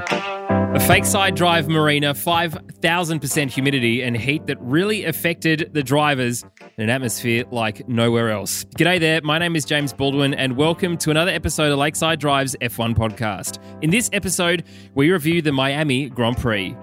[0.00, 6.44] A fake side drive marina, 5,000% humidity and heat that really affected the drivers
[6.76, 8.64] in an atmosphere like nowhere else.
[8.76, 12.54] G'day there, my name is James Baldwin, and welcome to another episode of Lakeside Drive's
[12.60, 13.58] F1 podcast.
[13.82, 14.62] In this episode,
[14.94, 16.76] we review the Miami Grand Prix.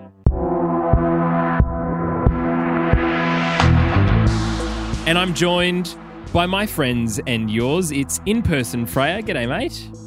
[5.08, 5.96] And I'm joined
[6.34, 7.92] by my friends and yours.
[7.92, 9.22] It's in person, Freya.
[9.22, 10.05] G'day, mate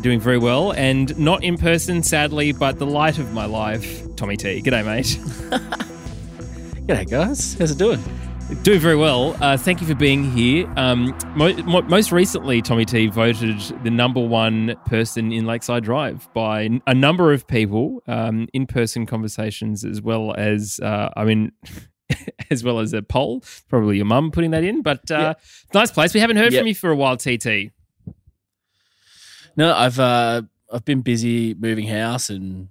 [0.00, 4.36] doing very well, and not in person, sadly, but the light of my life, Tommy
[4.36, 4.62] T.
[4.62, 5.18] G'day, mate.
[6.86, 7.54] G'day, guys.
[7.58, 8.02] How's it doing?
[8.62, 9.36] Doing very well.
[9.42, 10.66] Uh, thank you for being here.
[10.76, 16.26] Um, mo- mo- most recently, Tommy T voted the number one person in Lakeside Drive
[16.32, 21.52] by a number of people, um, in person conversations, as well as, uh, I mean,
[22.50, 23.42] as well as a poll.
[23.68, 25.34] Probably your mum putting that in, but uh,
[25.74, 26.14] nice place.
[26.14, 26.60] We haven't heard Yep.
[26.60, 27.70] from you for a while, TT.
[29.58, 32.68] No, I've uh, I've been busy moving house and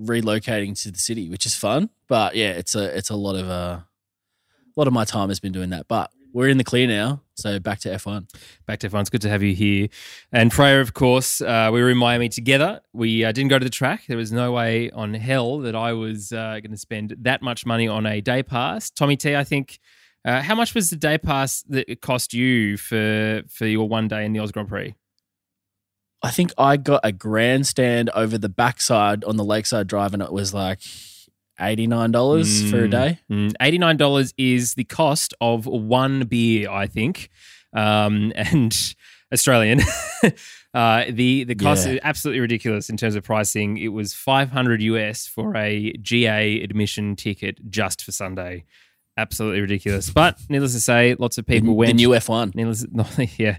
[0.00, 1.90] relocating to the city, which is fun.
[2.08, 5.40] But yeah, it's a it's a lot of uh, a lot of my time has
[5.40, 5.88] been doing that.
[5.88, 8.28] But we're in the clear now, so back to F one.
[8.66, 9.02] Back to F1.
[9.02, 9.88] It's good to have you here.
[10.32, 12.80] And Freya, of course, uh, we were in Miami together.
[12.94, 14.04] We uh, didn't go to the track.
[14.08, 17.66] There was no way on hell that I was uh, going to spend that much
[17.66, 18.88] money on a day pass.
[18.88, 19.80] Tommy T, I think.
[20.24, 24.08] Uh, how much was the day pass that it cost you for for your one
[24.08, 24.94] day in the Oz Grand Prix?
[26.22, 30.32] I think I got a grandstand over the backside on the Lakeside Drive, and it
[30.32, 30.80] was like
[31.60, 33.18] eighty nine dollars for a Mm, day.
[33.30, 33.52] mm.
[33.60, 37.28] Eighty-nine dollars is the cost of one beer, I think,
[37.72, 38.94] um, and
[39.32, 39.80] Australian.
[40.74, 41.94] uh, the the cost Yeah.
[41.94, 43.76] is absolutely ridiculous in terms of pricing.
[43.78, 48.64] It was five hundred US for a GA admission ticket just for Sunday.
[49.16, 50.08] Absolutely ridiculous.
[50.08, 51.88] But needless to say, lots of people the, went.
[51.90, 52.50] the new F one.
[52.54, 53.04] Needless, no,
[53.36, 53.58] yeah.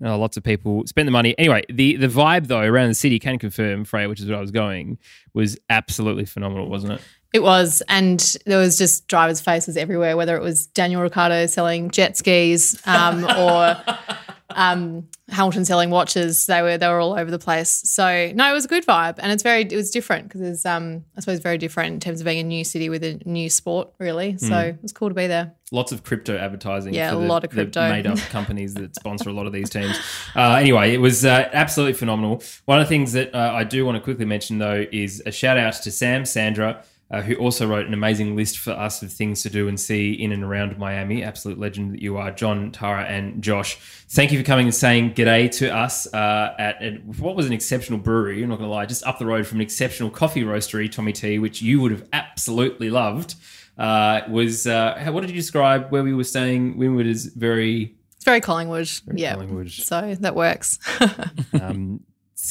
[0.00, 1.34] No, lots of people spent the money.
[1.38, 4.40] Anyway, the the vibe though around the city can confirm, Freya, which is where I
[4.40, 4.98] was going,
[5.34, 7.00] was absolutely phenomenal, wasn't it?
[7.32, 10.16] It was, and there was just drivers' faces everywhere.
[10.16, 13.76] Whether it was Daniel Ricciardo selling jet skis um, or
[14.50, 17.70] um, Hamilton selling watches, they were they were all over the place.
[17.84, 20.66] So no, it was a good vibe, and it's very it was different because it's
[20.66, 23.48] um I suppose very different in terms of being a new city with a new
[23.48, 24.36] sport, really.
[24.36, 25.54] So it was cool to be there.
[25.72, 26.92] lots of crypto advertising.
[26.92, 27.88] Yeah, for a the, lot of crypto.
[27.88, 29.98] made-up companies that sponsor a lot of these teams.
[30.36, 32.42] Uh, anyway, it was uh, absolutely phenomenal.
[32.66, 35.32] One of the things that uh, I do want to quickly mention, though, is a
[35.32, 36.84] shout out to Sam Sandra.
[37.14, 40.12] Uh, who also wrote an amazing list for us of things to do and see
[40.12, 41.22] in and around Miami?
[41.22, 43.76] Absolute legend that you are, John, Tara, and Josh.
[44.08, 47.52] Thank you for coming and saying g'day to us uh, at, at what was an
[47.52, 48.42] exceptional brewery.
[48.42, 51.12] I'm not going to lie, just up the road from an exceptional coffee roastery, Tommy
[51.12, 53.36] T, which you would have absolutely loved
[53.78, 56.76] uh, was uh, what did you describe where we were staying?
[56.78, 59.34] Wynwood is very, It's very Collingwood, very yeah.
[59.34, 59.70] Collingwood.
[59.70, 60.78] So that works.
[61.60, 62.00] Um,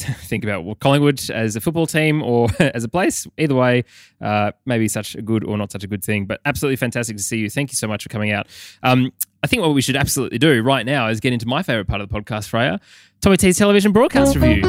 [0.26, 3.26] think about Collingwood as a football team or as a place.
[3.38, 3.84] Either way,
[4.20, 7.22] uh, maybe such a good or not such a good thing, but absolutely fantastic to
[7.22, 7.50] see you.
[7.50, 8.48] Thank you so much for coming out.
[8.82, 9.12] Um,
[9.42, 12.00] I think what we should absolutely do right now is get into my favorite part
[12.00, 12.80] of the podcast, Freya.
[13.20, 14.62] Tommy T's television broadcast review.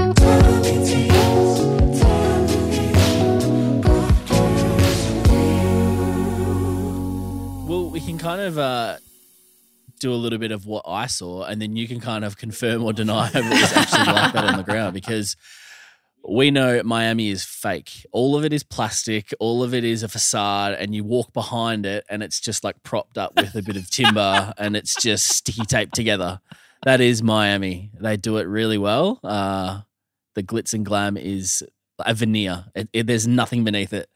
[7.68, 8.98] Well, we can kind of uh,
[10.00, 12.84] do a little bit of what I saw, and then you can kind of confirm
[12.84, 15.36] or deny if it was actually like that on the ground because
[16.28, 18.06] we know Miami is fake.
[18.12, 21.86] All of it is plastic, all of it is a facade, and you walk behind
[21.86, 25.28] it, and it's just like propped up with a bit of timber and it's just
[25.28, 26.40] sticky taped together.
[26.84, 27.92] That is Miami.
[28.00, 29.20] They do it really well.
[29.24, 29.82] Uh,
[30.36, 31.64] the glitz and glam is
[32.00, 34.10] a veneer, it, it- there's nothing beneath it.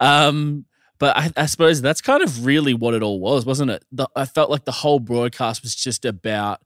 [0.00, 0.66] Um,
[0.98, 3.84] but I, I suppose that's kind of really what it all was, wasn't it?
[3.92, 6.60] The, I felt like the whole broadcast was just about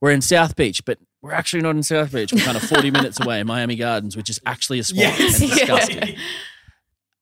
[0.00, 2.32] we're in South Beach, but we're actually not in South Beach.
[2.32, 5.40] We're kind of 40 minutes away in Miami Gardens, which is actually a swamp Yes.
[5.40, 6.16] and disgusting.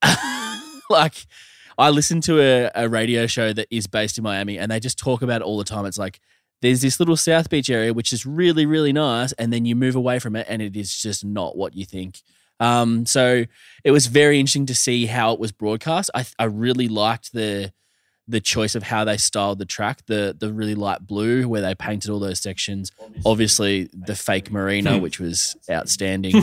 [0.91, 1.26] like,
[1.76, 4.98] I listen to a, a radio show that is based in Miami and they just
[4.98, 5.86] talk about it all the time.
[5.86, 6.20] It's like,
[6.62, 9.32] there's this little South Beach area, which is really, really nice.
[9.32, 12.22] And then you move away from it and it is just not what you think.
[12.60, 13.44] Um, so
[13.84, 16.10] it was very interesting to see how it was broadcast.
[16.14, 17.72] I, I really liked the
[18.31, 21.75] the choice of how they styled the track, the the really light blue where they
[21.75, 22.93] painted all those sections.
[23.25, 26.37] Obviously, the fake marina, which was outstanding.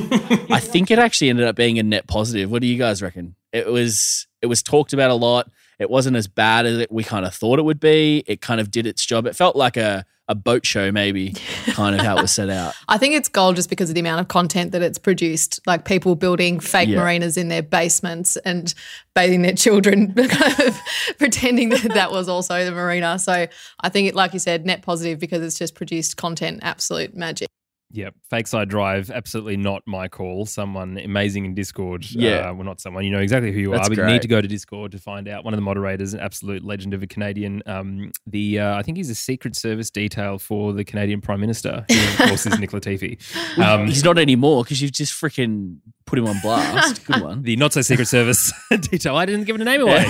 [0.52, 2.50] I think it actually ended up being a net positive.
[2.50, 3.36] What do you guys reckon?
[3.54, 5.50] It was it was talked about a lot.
[5.78, 8.24] It wasn't as bad as it, we kind of thought it would be.
[8.26, 9.28] It kind of did its job.
[9.28, 11.36] It felt like a a boat show, maybe,
[11.68, 12.74] kind of how it was set out.
[12.88, 15.60] I think it's gold just because of the amount of content that it's produced.
[15.68, 16.98] Like people building fake Yeah.
[16.98, 18.74] marinas in their basements and
[19.14, 20.80] bathing their children, kind of
[21.20, 23.20] pretending that that was also the marina.
[23.20, 23.46] So
[23.82, 27.48] I think it, like you said, net positive because it's just produced content, absolute magic.
[27.96, 30.46] Yep, fake side drive, absolutely not my call.
[30.46, 32.06] Someone amazing in Discord.
[32.12, 32.50] Yeah.
[32.50, 33.06] uh, well, not someone.
[33.06, 35.00] You know exactly who you That's are, but you need to go to Discord to
[35.00, 35.46] find out.
[35.46, 37.64] One of the moderators, an absolute legend of a Canadian.
[37.66, 41.86] Um, the uh, I think he's a Secret Service detail for the Canadian Prime Minister.
[41.90, 43.18] Who, of course, is Nick Latifi.
[43.58, 47.06] Um, He's not anymore because you've just freaking put him on blast.
[47.06, 47.42] Good one.
[47.44, 48.52] the not so Secret Service
[48.82, 49.16] detail.
[49.16, 50.04] I didn't give it a name away.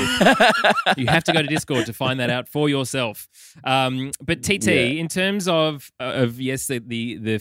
[0.98, 3.28] you have to go to Discord to find that out for yourself.
[3.64, 4.72] Um, but TT, Yeah.
[5.02, 7.38] in terms of of yes, the the, the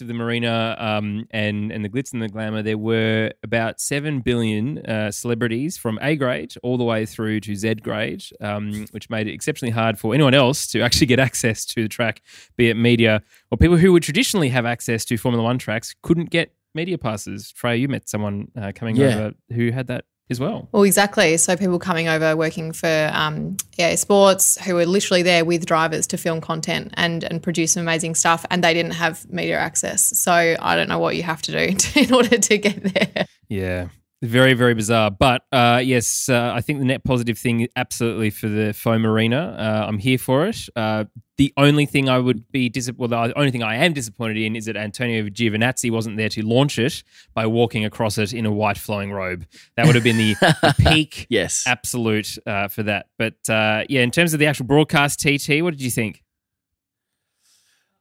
[0.00, 4.20] of the marina um, and and the glitz and the glamour, there were about seven
[4.20, 9.08] billion uh, celebrities from A grade all the way through to Z grade, um, which
[9.10, 12.20] made it exceptionally hard for anyone else to actually get access to the track,
[12.56, 16.30] be it media or people who would traditionally have access to Formula One tracks couldn't
[16.30, 17.50] get media passes.
[17.50, 19.06] Freya, you met someone uh, coming Yeah.
[19.16, 20.68] over who had that as well.
[20.72, 21.36] Well, exactly.
[21.36, 26.06] So people coming over working for um, EA Sports who were literally there with drivers
[26.08, 30.18] to film content and and produce some amazing stuff, and they didn't have media access.
[30.18, 33.26] So I don't know what you have to do to, in order to get there.
[33.48, 33.88] Yeah.
[34.20, 35.12] Very, very bizarre.
[35.12, 39.54] But uh, yes, uh, I think the net positive thing absolutely for the faux marina.
[39.56, 40.58] Uh, I'm here for it.
[40.74, 41.04] Uh,
[41.36, 44.56] the only thing I would be disappointed, well, the only thing I am disappointed in
[44.56, 48.50] is that Antonio Giovinazzi wasn't there to launch it by walking across it in a
[48.50, 49.46] white flowing robe.
[49.76, 51.62] That would have been the, the peak Yes.
[51.64, 53.06] absolute uh, for that.
[53.18, 56.24] But uh, yeah, in terms of the actual broadcast, TT, what did you think?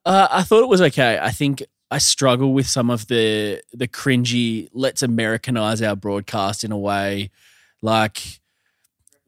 [0.04, 1.20] Uh, I thought it was okay.
[1.22, 4.70] I think I struggle with some of the the cringy.
[4.74, 7.32] Let's Americanize our broadcast in a way,
[7.82, 8.40] like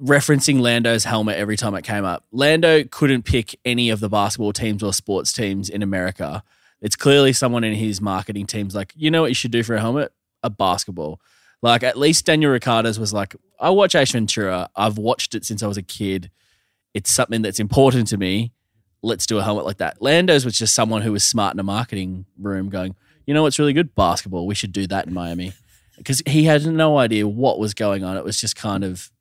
[0.01, 2.25] referencing Lando's helmet every time it came up.
[2.31, 6.43] Lando couldn't pick any of the basketball teams or sports teams in America.
[6.81, 9.75] It's clearly someone in his marketing team's like, you know what you should do for
[9.75, 10.13] a helmet?
[10.43, 11.19] A basketball.
[11.61, 14.69] Like at least Daniel Ricciardo's was like, I watch Ace Ventura.
[14.75, 16.31] I've watched it since I was a kid.
[16.93, 18.53] It's something that's important to me
[19.01, 20.01] let's do a helmet like that.
[20.01, 23.59] Lando's was just someone who was smart in a marketing room going, you know what's
[23.59, 23.95] really good?
[23.95, 24.47] Basketball.
[24.47, 25.53] We should do that in Miami.
[25.97, 28.17] Because he had no idea what was going on.
[28.17, 29.11] It was just kind of,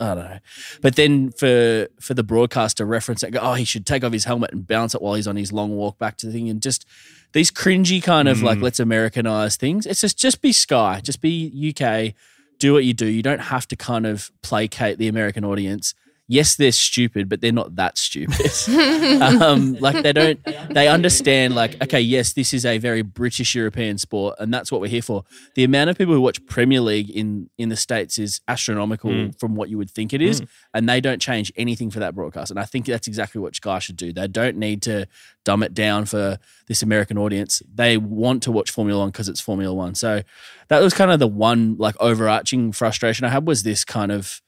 [0.00, 0.38] I don't know.
[0.80, 4.24] But then for for the broadcaster reference it, go, oh, he should take off his
[4.24, 6.48] helmet and bounce it while he's on his long walk back to the thing.
[6.48, 6.86] And just
[7.32, 8.62] these cringy kind of like, mm.
[8.62, 9.84] let's Americanize things.
[9.84, 12.14] It's just, just be Sky, just be UK,
[12.58, 13.06] do what you do.
[13.06, 15.94] You don't have to kind of placate the American audience
[16.28, 18.52] yes, they're stupid, but they're not that stupid.
[19.42, 20.38] um, like they don't,
[20.70, 21.54] they understand.
[21.54, 25.02] Like, okay, yes, this is a very British European sport, and that's what we're here
[25.02, 25.24] for.
[25.54, 29.56] The amount of people who watch Premier League in in the states is astronomical from
[29.56, 30.42] what you would think it is,
[30.74, 32.50] and they don't change anything for that broadcast.
[32.50, 34.12] And I think that's exactly what Sky should do.
[34.12, 35.06] They don't need to
[35.44, 37.62] dumb it down for this American audience.
[37.74, 39.94] They want to watch Formula One because it's Formula One.
[39.94, 40.22] So
[40.68, 44.42] that was kind of the one like overarching frustration I had was this kind of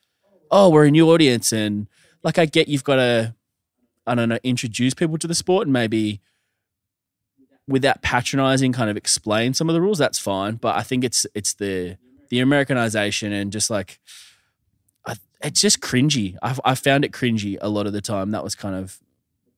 [0.51, 1.53] oh, we're a new audience.
[1.53, 1.89] And
[2.23, 3.35] like, I get you've got to,
[4.07, 6.21] I don't know, introduce people to the sport and maybe
[7.69, 9.99] without patronizing, kind of explain some of the rules.
[9.99, 10.57] That's fine.
[10.57, 11.97] But I think it's, it's the,
[12.29, 14.01] the Americanization and just like,
[15.07, 16.37] I, it's just cringy.
[16.43, 18.33] I, I found it cringy a lot of the time.
[18.33, 18.99] That was kind of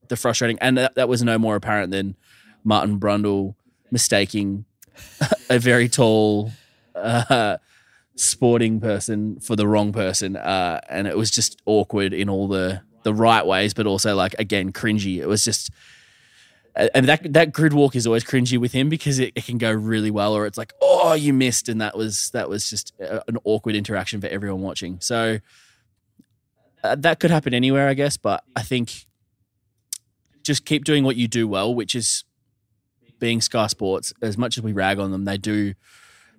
[0.09, 0.59] the frustrating.
[0.61, 2.17] And that, that was no more apparent than
[2.65, 3.55] Martin Brundle
[3.91, 4.67] mistaking
[5.51, 6.53] a very tall,
[6.95, 7.57] uh,
[8.23, 12.83] sporting person for the wrong person, uh, and it was just awkward in all the
[13.03, 15.19] the right ways, but also like again cringy.
[15.19, 15.71] It was just,
[16.75, 19.71] and that that grid walk is always cringy with him because it, it can go
[19.73, 23.23] really well, or it's like oh you missed, and that was that was just a-
[23.29, 24.99] an awkward interaction for everyone watching.
[25.01, 25.39] So
[26.85, 29.07] uh, that could happen anywhere, I guess, but I think
[30.43, 32.25] just keep doing what you do well, which is
[33.19, 34.13] being Sky Sports.
[34.21, 35.75] As much as we rag on them, they do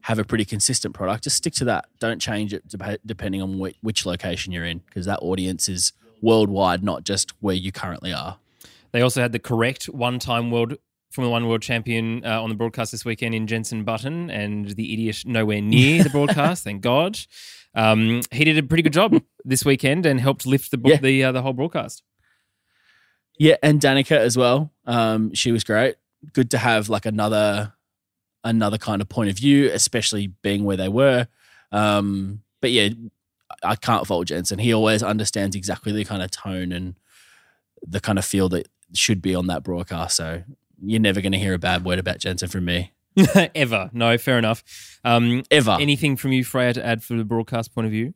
[0.03, 1.23] have a pretty consistent product.
[1.25, 1.85] Just stick to that.
[1.99, 5.91] Don't change it dep- depending on whi- which location you're in, because that audience is
[6.21, 8.37] worldwide, not just where you currently are.
[8.91, 10.75] They also had the correct one-time world
[11.11, 14.93] Formula One world champion uh, on the broadcast this weekend in Jensen Button, and the
[14.93, 16.63] idiot nowhere near the broadcast.
[16.63, 17.19] thank God.
[17.75, 20.97] Um, he did a pretty good job this weekend and helped lift the Yeah.
[20.97, 22.01] the uh, the whole broadcast.
[23.39, 24.71] Yeah, and Danica as well.
[24.85, 25.95] Um, she was great.
[26.33, 27.73] Good to have like another
[28.43, 31.27] another kind of point of view, especially being where they were.
[31.71, 32.89] Um, but yeah,
[33.63, 34.59] I can't fault Jensen.
[34.59, 36.95] He always understands exactly the kind of tone and
[37.85, 40.15] the kind of feel that should be on that broadcast.
[40.15, 40.43] So
[40.81, 42.91] you're never going to hear a bad word about Jensen from me
[43.55, 43.89] Ever?
[43.93, 44.63] No, fair enough.
[45.03, 45.77] Um, ever.
[45.79, 48.13] anything from you, Freya, to add from the broadcast point of view?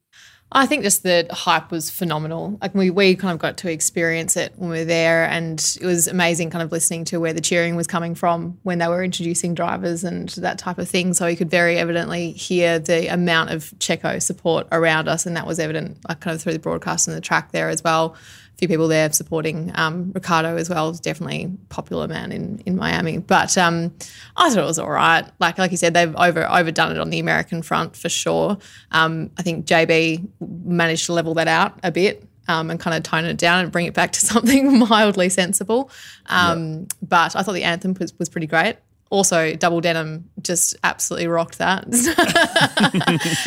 [0.49, 2.57] I think just the hype was phenomenal.
[2.61, 5.85] Like we, we kind of got to experience it when we were there, and it
[5.85, 9.03] was amazing kind of listening to where the cheering was coming from when they were
[9.03, 11.13] introducing drivers and that type of thing.
[11.13, 15.45] So you could very evidently hear the amount of Checo support around us, and that
[15.45, 18.15] was evident like kind of through the broadcast and the track there as well.
[18.15, 20.91] A few people there supporting um, Ricciardo as well.
[20.93, 23.19] Definitely popular man in in Miami.
[23.19, 23.93] But um,
[24.35, 25.29] I thought it was all right.
[25.39, 28.57] Like like you said, they've over overdone it on the American front for sure.
[28.91, 32.23] Um, I think JB managed to level that out a bit.
[32.49, 35.91] Um, and kind of tone it down and bring it back to something mildly sensible.
[36.27, 38.77] Um, But I thought the anthem was, was pretty great.
[39.09, 41.83] Also, Double Denim just absolutely rocked that.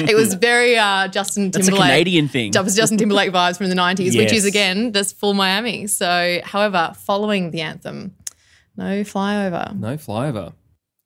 [0.01, 1.91] it was very uh, Justin That's a Timberlake.
[1.91, 2.53] Canadian thing.
[2.53, 5.87] Justin Timberlake vibes from the 90s, which is again just full Miami.
[5.87, 8.15] So, however, following the anthem,
[8.77, 9.79] no flyover.
[9.79, 10.53] No flyover.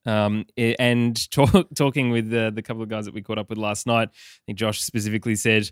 [0.07, 3.59] Um, and talk, talking with the, the couple of guys that we caught up with
[3.59, 5.71] last night, I think Josh specifically said, you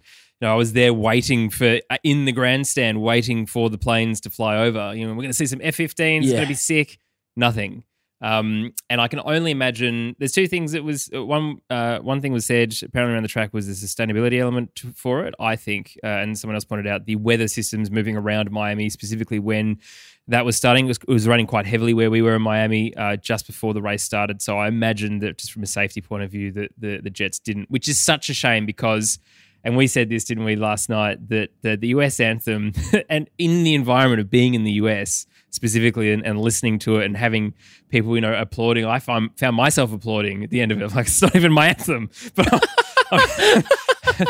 [0.49, 4.31] know, I was there waiting for uh, in the grandstand, waiting for the planes to
[4.31, 4.95] fly over.
[4.95, 6.19] You know, we're going to see some F-15s.
[6.19, 6.33] It's Yeah.
[6.33, 6.99] going to be sick.
[7.37, 7.85] Nothing.
[8.21, 10.15] Um, and I can only imagine.
[10.17, 11.57] There's two things that was uh, one.
[11.69, 15.35] Uh, one thing was said apparently around the track was the sustainability element for it.
[15.41, 19.41] I think, uh, and someone else pointed out the weather systems moving around Miami, specifically
[19.41, 19.79] when
[20.29, 20.87] that was starting.
[20.87, 23.75] It was, it was running quite heavily where we were in Miami uh, just before
[23.75, 24.41] the race started.
[24.41, 27.39] So I imagine that just from a safety point of view, that the the Jets
[27.39, 29.19] didn't, which is such a shame because.
[29.65, 32.73] And we said this, didn't we, last night, that the, the US anthem,
[33.09, 37.05] and in the environment of being in the US specifically and, and listening to it
[37.05, 37.55] and having
[37.89, 40.93] people, you know, applauding, I found, found myself applauding at the end of it.
[40.97, 42.65] Like, it's not even my anthem, but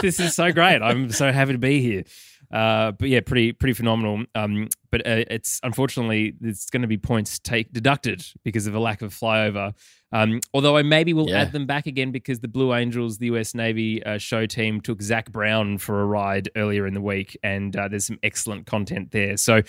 [0.03, 0.83] this is so great.
[0.83, 2.05] I'm so happy to be here.
[2.53, 4.25] Uh, but yeah, pretty pretty phenomenal.
[4.35, 8.79] Um, but uh, it's unfortunately it's going to be points take deducted because of a
[8.79, 9.73] lack of flyover.
[10.15, 11.41] Um, although I maybe will Yeah.
[11.41, 15.01] add them back again because the Blue Angels, the US Navy uh, show team, took
[15.01, 19.13] Zak Brown for a ride earlier in the week, and uh, there's some excellent content
[19.13, 19.39] there.
[19.39, 19.63] So,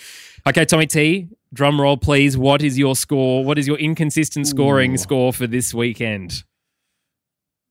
[0.46, 2.36] okay, Tommy T, drum roll, please.
[2.36, 3.42] What is your score?
[3.42, 4.98] What is your inconsistent scoring Ooh.
[4.98, 6.44] score for this weekend?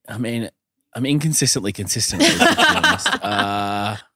[0.10, 0.50] I mean,
[0.96, 2.24] I'm inconsistently consistent.
[2.24, 4.04] to be honest.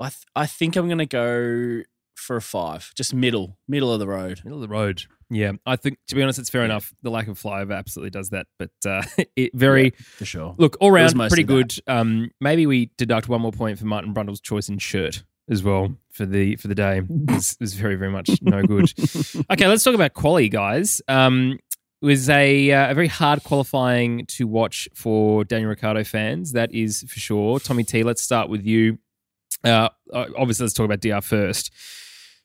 [0.00, 1.82] I th- I think I'm gonna go
[2.16, 4.40] for a five, just middle, middle of the road.
[4.44, 5.02] Middle of the road.
[5.30, 6.92] Yeah, I think to be honest, it's fair enough.
[7.02, 9.02] The lack of flyover absolutely does that, but uh,
[9.36, 10.54] it very for sure.
[10.58, 11.46] look all round pretty that.
[11.46, 11.74] good.
[11.86, 15.96] Um, maybe we deduct one more point for Martin Brundle's choice in shirt as well
[16.12, 16.98] for the for the day.
[16.98, 18.92] It was, was very very much no good.
[19.50, 21.02] okay, let's talk about quali, guys.
[21.08, 21.58] Um,
[22.02, 26.52] it was a uh, a very hard qualifying to watch for Daniel Ricciardo fans.
[26.52, 27.58] That is for sure.
[27.60, 28.98] Tommy T, let's start with you.
[29.64, 31.72] Uh, obviously, let's talk about DR first.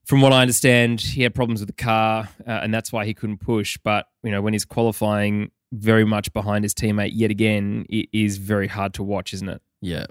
[0.05, 3.13] From what I understand, he had problems with the car, uh, and that's why he
[3.13, 3.77] couldn't push.
[3.83, 8.37] But you know, when he's qualifying very much behind his teammate yet again, it is
[8.37, 9.61] very hard to watch, isn't it?
[9.81, 10.07] Yeah.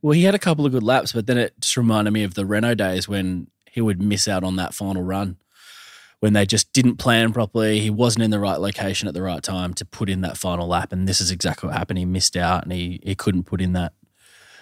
[0.00, 2.34] Well, he had a couple of good laps, but then it just reminded me of
[2.34, 5.36] the Renault days when he would miss out on that final run
[6.20, 7.80] when they just didn't plan properly.
[7.80, 10.66] He wasn't in the right location at the right time to put in that final
[10.66, 10.92] lap.
[10.92, 11.98] And this is exactly what happened.
[11.98, 13.92] He missed out and he, he couldn't put in that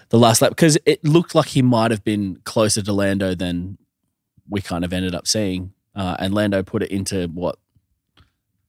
[0.09, 3.79] the last lap because it looked like he might have been closer to Lando than
[4.49, 5.73] we kind of ended up seeing.
[5.95, 7.59] Uh, and Lando put it into what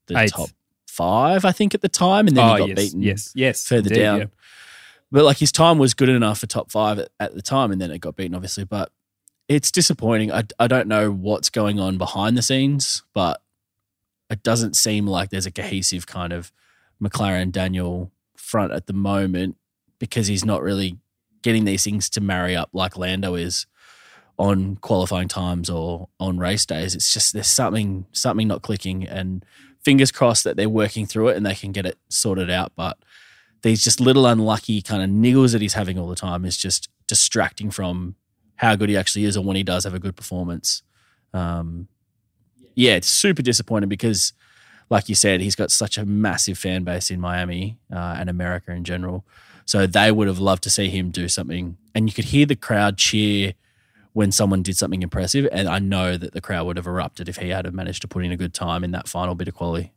[0.07, 0.33] the Eighth.
[0.33, 0.49] top
[0.87, 3.89] five, I think, at the time, and then he got yes, beaten yes, yes, further
[3.89, 4.19] indeed, down.
[4.19, 4.25] yeah.
[5.11, 7.79] But like his time was good enough for top five at, at the time, and
[7.81, 8.63] then it got beaten, obviously.
[8.63, 8.91] But
[9.47, 10.31] it's disappointing.
[10.31, 13.41] I, I don't know what's going on behind the scenes, but
[14.29, 16.51] it doesn't seem like there's a cohesive kind of
[17.01, 19.57] McLaren Daniel front at the moment
[19.99, 20.97] because he's not really
[21.41, 23.65] getting these things to marry up like Lando is
[24.37, 26.95] on qualifying times or on race days.
[26.95, 29.45] It's just there's something something not clicking, and
[29.83, 32.73] fingers crossed that they're working through it and they can get it sorted out.
[32.75, 32.97] But
[33.63, 36.89] these just little unlucky kind of niggles that he's having all the time is just
[37.07, 38.15] distracting from
[38.57, 40.83] how good he actually is or when he does have a good performance.
[41.33, 41.87] Um,
[42.75, 44.33] yeah, it's super disappointing because,
[44.89, 48.71] like you said, he's got such a massive fan base in Miami uh, and America
[48.71, 49.25] in general.
[49.67, 51.77] So they would have loved to see him do something.
[51.93, 53.53] And you could hear the crowd cheer
[54.13, 55.47] when someone did something impressive.
[55.51, 58.25] And I know that the crowd would have erupted if he had managed to put
[58.25, 59.91] in a good time in that final bit of quality.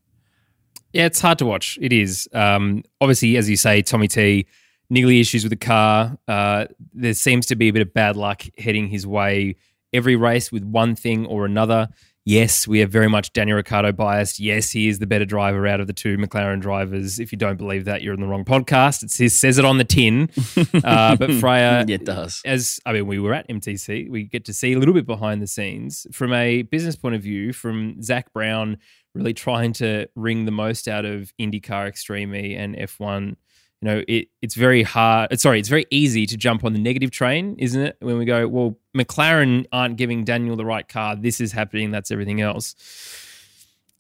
[0.93, 1.79] Yeah, it's hard to watch.
[1.81, 2.29] It is.
[2.33, 4.47] Um, obviously, as you say, Tommy T,
[4.93, 6.19] niggly issues with the car.
[6.27, 9.55] Uh, there seems to be a bit of bad luck heading his way
[9.93, 11.89] every race with one thing or another.
[12.31, 14.39] Yes, we are very much Daniel Ricciardo biased.
[14.39, 17.19] Yes, he is the better driver out of the two McLaren drivers.
[17.19, 19.03] If you don't believe that, you're in the wrong podcast.
[19.03, 20.31] It says, says it on the tin.
[20.85, 22.41] Uh, but Freya, it does.
[22.45, 24.09] as I mean, we were at MTC.
[24.09, 27.23] We get to see a little bit behind the scenes from a business point of
[27.23, 27.53] view.
[27.53, 28.79] From Zak Brown
[29.15, 33.37] really trying to wring the most out of IndyCar Extreme E and F1.
[33.81, 35.41] You know, it, it's very hard.
[35.41, 37.97] Sorry, it's very easy to jump on the negative train, isn't it?
[38.01, 41.17] When we go, well, McLaren aren't giving Daniel the right car.
[41.17, 41.91] This is happening.
[41.91, 42.75] That's everything else.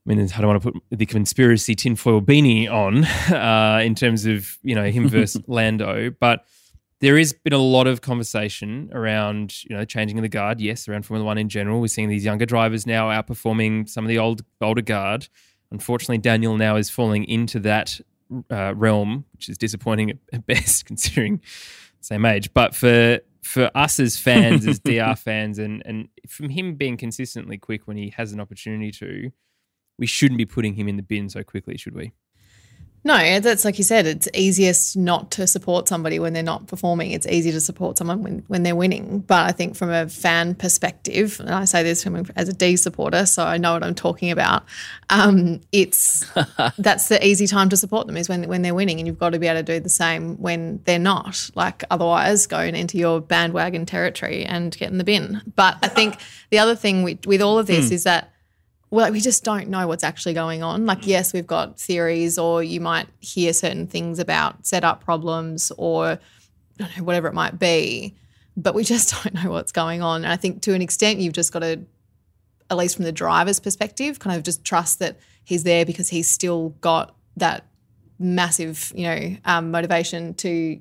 [0.06, 4.26] I mean, I don't want to put the conspiracy tinfoil beanie on uh, in terms
[4.26, 6.44] of you know him versus Lando, but
[7.00, 10.60] there has been a lot of conversation around, you know, changing of the guard.
[10.60, 11.80] Yes, around Formula One in general.
[11.80, 15.28] We're seeing these younger drivers now outperforming some of the old older guard.
[15.70, 18.00] Unfortunately, Daniel now is falling into that
[18.50, 21.40] uh, realm, which is disappointing at best, considering
[22.00, 22.52] same age.
[22.52, 27.58] But for for us as fans, as DR fans, and and from him being consistently
[27.58, 29.30] quick when he has an opportunity to,
[29.98, 32.12] we shouldn't be putting him in the bin so quickly, should we?
[33.02, 37.12] No, that's like you said, it's easiest not to support somebody when they're not performing.
[37.12, 39.20] It's easy to support someone when, when they're winning.
[39.20, 43.24] But I think from a fan perspective, and I say this as a D supporter,
[43.24, 44.64] so I know what I'm talking about.
[45.08, 46.30] Um, it's
[46.78, 49.30] that's the easy time to support them is when when they're winning, and you've got
[49.30, 51.50] to be able to do the same when they're not.
[51.54, 55.40] Like otherwise, going into your bandwagon territory and get in the bin.
[55.56, 56.18] But I think
[56.50, 57.92] the other thing with, with all of this mm.
[57.92, 58.30] is that
[58.90, 60.84] well, we just don't know what's actually going on.
[60.84, 66.18] Like, yes, we've got theories, or you might hear certain things about setup problems or
[66.80, 68.16] know, whatever it might be,
[68.56, 70.24] but we just don't know what's going on.
[70.24, 71.80] And I think to an extent, you've just got to,
[72.70, 76.28] at least from the driver's perspective, kind of just trust that he's there because he's
[76.28, 77.66] still got that
[78.18, 80.80] massive, you know, um, motivation to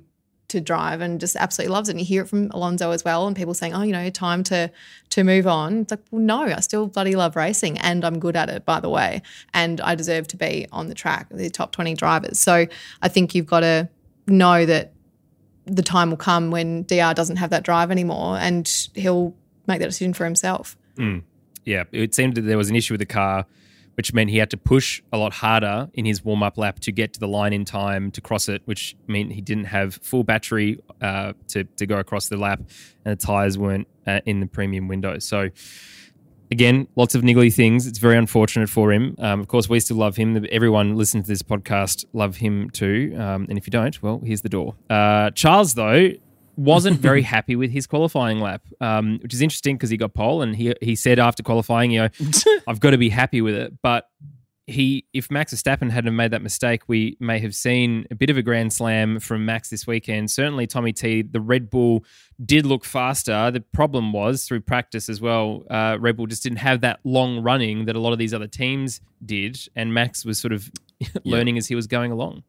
[0.50, 1.92] to drive and just absolutely loves it.
[1.92, 4.42] And you hear it from Alonso as well, and people saying, "Oh, you know, time
[4.44, 4.70] to
[5.10, 8.36] to move on." It's like, well, no, I still bloody love racing, and I'm good
[8.36, 9.22] at it, by the way,
[9.54, 12.38] and I deserve to be on the track, the top twenty drivers.
[12.38, 12.66] So
[13.02, 13.88] I think you've got to
[14.26, 14.92] know that
[15.66, 19.34] the time will come when DR doesn't have that drive anymore, and he'll
[19.66, 20.76] make that decision for himself.
[20.96, 21.22] Mm.
[21.64, 23.46] Yeah, it seemed that there was an issue with the car
[24.00, 26.90] which meant he had to push a lot harder in his warm up lap to
[26.90, 30.24] get to the line in time to cross it, which meant he didn't have full
[30.24, 32.60] battery uh, to, to go across the lap,
[33.04, 35.18] and the tyres weren't uh, in the premium window.
[35.18, 35.50] So,
[36.50, 37.86] again, lots of niggly things.
[37.86, 39.16] It's very unfortunate for him.
[39.18, 40.46] Um, of course, we still love him.
[40.50, 43.14] Everyone listening to this podcast love him too.
[43.18, 44.76] Um, and if you don't, well, here's the door.
[44.88, 46.12] Uh, Charles, though,
[46.60, 50.42] wasn't very happy with his qualifying lap, um, which is interesting because he got pole
[50.42, 52.08] and he he said after qualifying, you know,
[52.68, 53.72] I've got to be happy with it.
[53.82, 54.08] But
[54.66, 58.36] he, if Max Verstappen hadn't made that mistake, we may have seen a bit of
[58.36, 60.30] a grand slam from Max this weekend.
[60.30, 62.04] Certainly, Tommy T, the Red Bull
[62.44, 63.50] did look faster.
[63.50, 65.64] The problem was through practice as well.
[65.68, 68.46] Uh, Red Bull just didn't have that long running that a lot of these other
[68.46, 70.70] teams did, and Max was sort of
[71.24, 71.60] learning yeah.
[71.60, 72.44] as he was going along.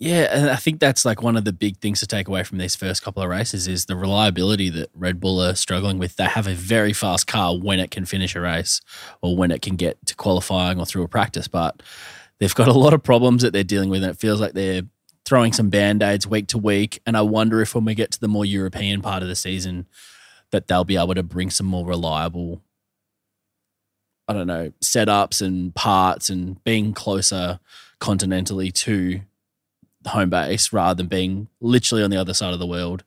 [0.00, 2.58] Yeah, and I think that's like one of the big things to take away from
[2.58, 6.14] these first couple of races is the reliability that Red Bull are struggling with.
[6.14, 8.80] They have a very fast car when it can finish a race
[9.22, 11.82] or when it can get to qualifying or through a practice, but
[12.38, 14.82] they've got a lot of problems that they're dealing with, and it feels like they're
[15.24, 17.00] throwing some band aids week to week.
[17.04, 19.86] And I wonder if when we get to the more European part of the season,
[20.52, 22.62] that they'll be able to bring some more reliable,
[24.28, 27.58] I don't know, setups and parts and being closer
[28.00, 29.22] continentally to
[30.08, 33.04] home base rather than being literally on the other side of the world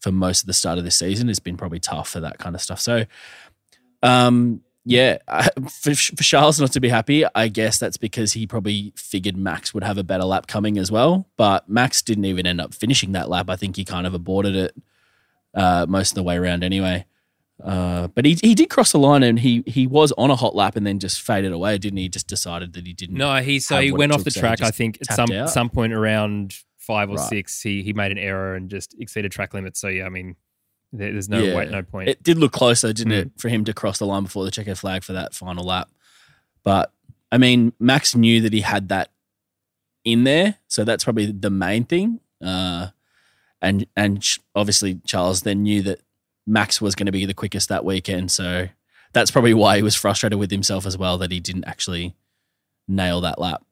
[0.00, 2.54] for most of the start of this season has been probably tough for that kind
[2.54, 2.80] of stuff.
[2.80, 3.04] So,
[4.02, 5.18] um, yeah,
[5.68, 9.74] for, for Charles not to be happy, I guess that's because he probably figured Max
[9.74, 11.26] would have a better lap coming as well.
[11.36, 13.50] But Max didn't even end up finishing that lap.
[13.50, 14.74] I think he kind of aborted it
[15.54, 17.04] uh, most of the way around anyway.
[17.62, 20.54] Uh, but he he did cross the line and he he was on a hot
[20.54, 22.08] lap and then just faded away, didn't he?
[22.08, 23.16] Just decided that he didn't.
[23.16, 24.62] No, he so he went off the track.
[24.62, 25.50] I think at some out.
[25.50, 27.28] some point around five or right.
[27.28, 29.80] six, he he made an error and just exceeded track limits.
[29.80, 30.36] So yeah, I mean,
[30.92, 31.54] there, there's no yeah.
[31.54, 32.08] wait, no point.
[32.08, 33.26] It did look closer, didn't mm.
[33.26, 35.90] it, for him to cross the line before the checkered flag for that final lap?
[36.64, 36.92] But
[37.30, 39.10] I mean, Max knew that he had that
[40.04, 42.20] in there, so that's probably the main thing.
[42.42, 42.88] Uh,
[43.60, 46.00] and and obviously Charles then knew that
[46.46, 48.30] Max was going to be the quickest that weekend.
[48.30, 48.68] So
[49.12, 52.14] that's probably why he was frustrated with himself as well that he didn't actually
[52.88, 53.62] nail that lap.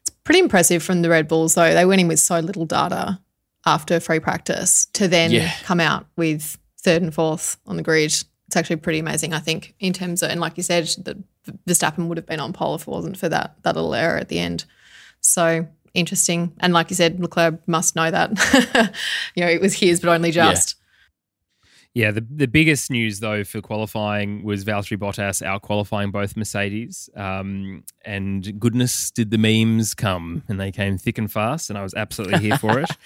[0.00, 1.72] It's pretty impressive from the Red Bulls, though.
[1.72, 3.20] They went in with so little data
[3.64, 5.52] after free practice to then yeah.
[5.62, 8.12] come out with third and fourth on the grid.
[8.46, 11.22] It's actually pretty amazing, I think, in terms of, and like you said, the
[11.66, 14.28] Verstappen would have been on pole if it wasn't for that that little error at
[14.28, 14.64] the end.
[15.20, 16.52] So interesting.
[16.60, 18.94] And like you said, Leclerc must know that.
[19.34, 20.71] you know, it was his, but only just.
[21.94, 22.10] Yeah.
[22.10, 27.10] The, the biggest news though for qualifying was Valtteri Bottas out qualifying both Mercedes.
[27.16, 31.82] Um, and goodness, did the memes come, and they came thick and fast, and I
[31.82, 32.90] was absolutely here for it.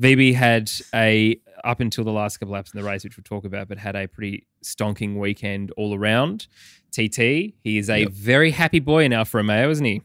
[0.00, 3.44] VB had a up until the last couple laps in the race, which we'll talk
[3.44, 6.46] about, but had a pretty stonking weekend all around.
[6.90, 7.18] TT,
[7.62, 8.10] he is a yep.
[8.10, 10.02] very happy boy in Alfa Romeo, isn't he?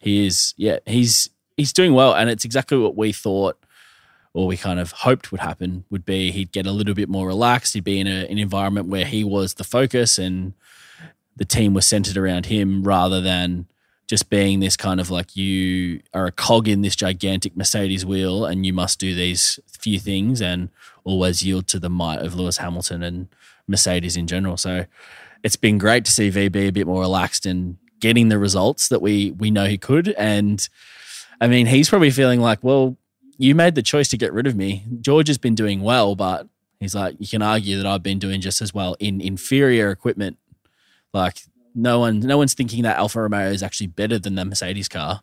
[0.00, 0.54] He is.
[0.56, 3.61] Yeah, he's he's doing well, and it's exactly what we thought
[4.34, 7.26] or we kind of hoped would happen would be he'd get a little bit more
[7.26, 7.74] relaxed.
[7.74, 10.54] He'd be in a, an environment where he was the focus and
[11.36, 13.66] the team was centered around him rather than
[14.06, 18.44] just being this kind of like you are a cog in this gigantic Mercedes wheel
[18.44, 20.68] and you must do these few things and
[21.04, 23.28] always yield to the might of Lewis Hamilton and
[23.66, 24.56] Mercedes in general.
[24.56, 24.86] So
[25.42, 29.00] it's been great to see VB a bit more relaxed and getting the results that
[29.00, 30.08] we we know he could.
[30.10, 30.68] And
[31.40, 32.96] I mean, he's probably feeling like, well,
[33.42, 34.84] you made the choice to get rid of me.
[35.00, 36.46] George has been doing well, but
[36.78, 40.38] he's like, you can argue that I've been doing just as well in inferior equipment.
[41.12, 41.42] Like
[41.74, 45.22] no one, no one's thinking that Alfa Romeo is actually better than the Mercedes car.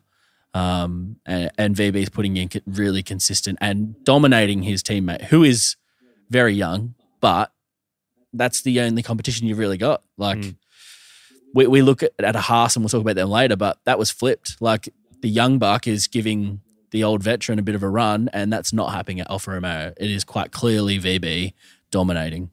[0.52, 5.76] Um, and, and VB is putting in really consistent and dominating his teammate, who is
[6.28, 7.52] very young, but
[8.34, 10.02] that's the only competition you've really got.
[10.18, 10.56] Like mm.
[11.54, 13.98] we, we look at, at a Haas and we'll talk about them later, but that
[13.98, 14.60] was flipped.
[14.60, 14.90] Like
[15.22, 18.72] the young buck is giving the old veteran a bit of a run, and that's
[18.72, 19.92] not happening at Alfa Romeo.
[19.96, 21.54] It is quite clearly VB
[21.90, 22.50] dominating.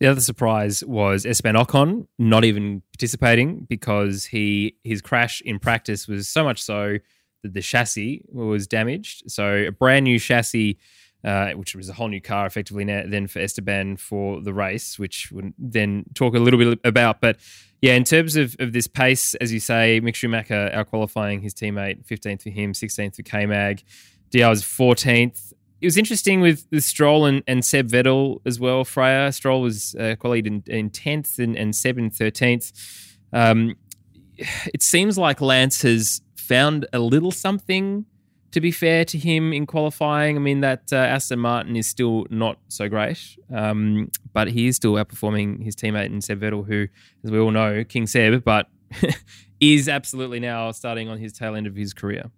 [0.00, 6.08] The other surprise was Esteban Ocon not even participating because he his crash in practice
[6.08, 6.98] was so much so
[7.42, 9.30] that the chassis was damaged.
[9.30, 10.78] So a brand new chassis,
[11.24, 14.98] uh, which was a whole new car effectively now, then for Esteban for the race,
[14.98, 17.20] which would then talk a little bit about.
[17.20, 17.36] But
[17.82, 21.52] yeah, in terms of, of this pace, as you say, Mick Schumacher out qualifying his
[21.52, 23.82] teammate, 15th for him, 16th for K Mag.
[24.30, 28.84] DRS was 14th it was interesting with, with Stroll and, and Seb Vettel as well.
[28.84, 32.72] Freya Stroll was uh, qualified in, in 10th and, and Seb in 13th.
[33.32, 33.74] Um,
[34.38, 38.06] it seems like Lance has found a little something.
[38.52, 42.26] To be fair to him in qualifying, I mean that uh, Aston Martin is still
[42.30, 43.18] not so great,
[43.52, 46.86] um, but he is still outperforming his teammate in Seb Vettel, who,
[47.24, 48.68] as we all know, King Seb, but
[49.60, 52.30] is absolutely now starting on his tail end of his career.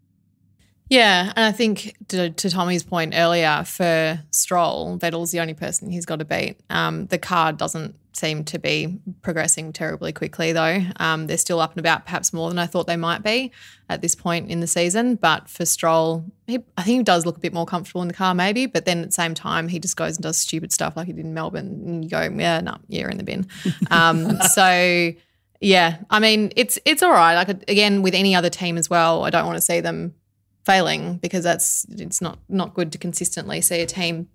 [0.90, 5.90] Yeah, and I think to, to, Tommy's point earlier, for Stroll, Vettel's the only person
[5.90, 6.60] he's got to beat.
[6.68, 10.82] Um, the car doesn't seem to be progressing terribly quickly, though.
[10.96, 13.52] Um, they're still up and about, perhaps more than I thought they might be
[13.88, 15.16] at this point in the season.
[15.16, 18.14] But for Stroll, he, I think he does look a bit more comfortable in the
[18.14, 18.66] car, maybe.
[18.66, 21.12] But then at the same time, he just goes and does stupid stuff like he
[21.12, 23.46] did in Melbourne, and you go, yeah, no, you're in the bin.
[23.90, 25.12] Um, so.
[25.60, 27.34] Yeah, I mean it's it's all right.
[27.36, 30.14] Like again, with any other team as well, I don't want to see them
[30.66, 34.28] failing because that's it's not not good to consistently see a team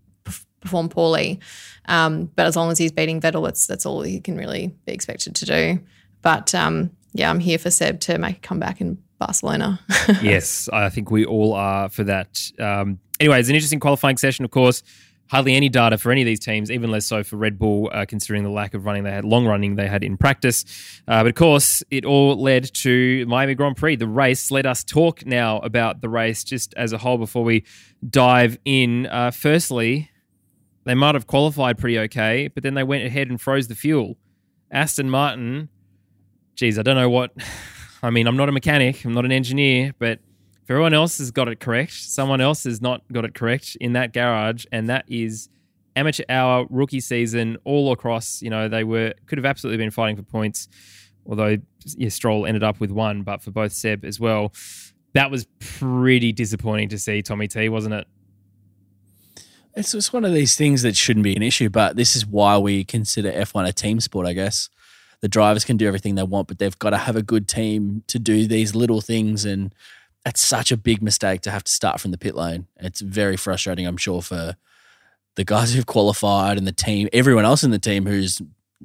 [0.62, 1.40] perform poorly.
[1.86, 4.92] Um, but as long as he's beating Vettel, that's that's all he can really be
[4.92, 5.80] expected to do.
[6.22, 9.80] But um, yeah, I'm here for Seb to make a comeback in Barcelona.
[10.22, 12.52] yes, I think we all are for that.
[12.60, 14.84] Um, anyway, it's an interesting qualifying session, of course
[15.30, 18.06] hardly any data for any of these teams, even less so for Red Bull, uh,
[18.08, 20.66] considering the lack of running they had, long running they had in practice.
[21.08, 23.96] Uh, but of course, it all led to Miami Grand Prix.
[23.96, 24.52] The race.
[24.52, 27.64] Let us talk now about the race just as a whole before we
[28.08, 29.06] dive in.
[29.06, 30.10] Uh, firstly,
[30.90, 34.18] they might have qualified pretty okay, but then they went ahead and froze the fuel.
[34.72, 35.70] Aston Martin,
[36.56, 37.32] geez, I don't know what.
[38.02, 40.20] I mean, I'm not a mechanic, I'm not an engineer, but
[40.64, 43.94] if everyone else has got it correct, someone else has not got it correct in
[43.94, 45.50] that garage, and that is
[45.96, 48.42] amateur hour rookie season all across.
[48.42, 50.70] You know, they were could have absolutely been fighting for points,
[51.28, 51.58] although
[51.98, 54.54] yeah, Stroll ended up with one, but for both Seb as well.
[55.14, 58.08] That was pretty disappointing to see, Tommy T, wasn't it?
[59.76, 62.58] It's just one of these things that shouldn't be an issue, but this is why
[62.58, 64.70] we consider F1 a team sport, I guess.
[65.22, 68.04] The drivers can do everything they want, but they've got to have a good team
[68.08, 69.74] to do these little things and
[70.26, 72.68] that's such a big mistake to have to start from the pit lane.
[72.78, 74.56] It's very frustrating, I'm sure, for
[75.36, 78.42] the guys who've qualified and the team, everyone else in the team whose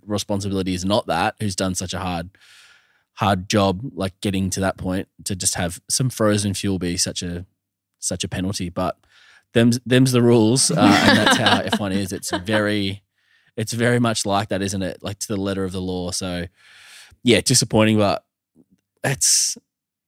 [0.07, 2.31] responsibility is not that, who's done such a hard,
[3.15, 7.23] hard job, like getting to that point to just have some frozen fuel be such
[7.23, 7.47] a
[7.99, 8.69] such a penalty.
[8.69, 8.97] But
[9.55, 12.13] them's them's the rules, uh, and that's how F1 is.
[12.13, 13.03] It's very,
[13.57, 14.99] it's very much like that, isn't it?
[15.03, 16.11] Like to the letter of the law.
[16.11, 16.47] So,
[17.23, 18.25] yeah, disappointing, but
[19.03, 19.57] it's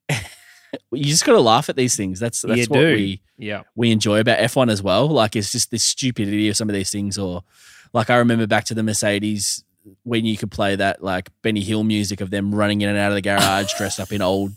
[0.11, 2.21] you just got to laugh at these things.
[2.21, 2.95] That's that's you what do.
[2.95, 5.09] we yeah we enjoy about F1 as well.
[5.09, 7.43] Like it's just this stupidity of some of these things, or
[7.93, 9.65] like I remember back to the Mercedes
[10.03, 13.13] when you could play that like Benny Hill music of them running in and out
[13.13, 14.53] of the garage dressed up in old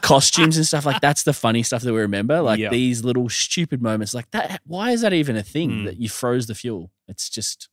[0.00, 2.70] costumes and stuff like that's the funny stuff that we remember like yep.
[2.70, 5.84] these little stupid moments like that why is that even a thing mm.
[5.84, 7.68] that you froze the fuel it's just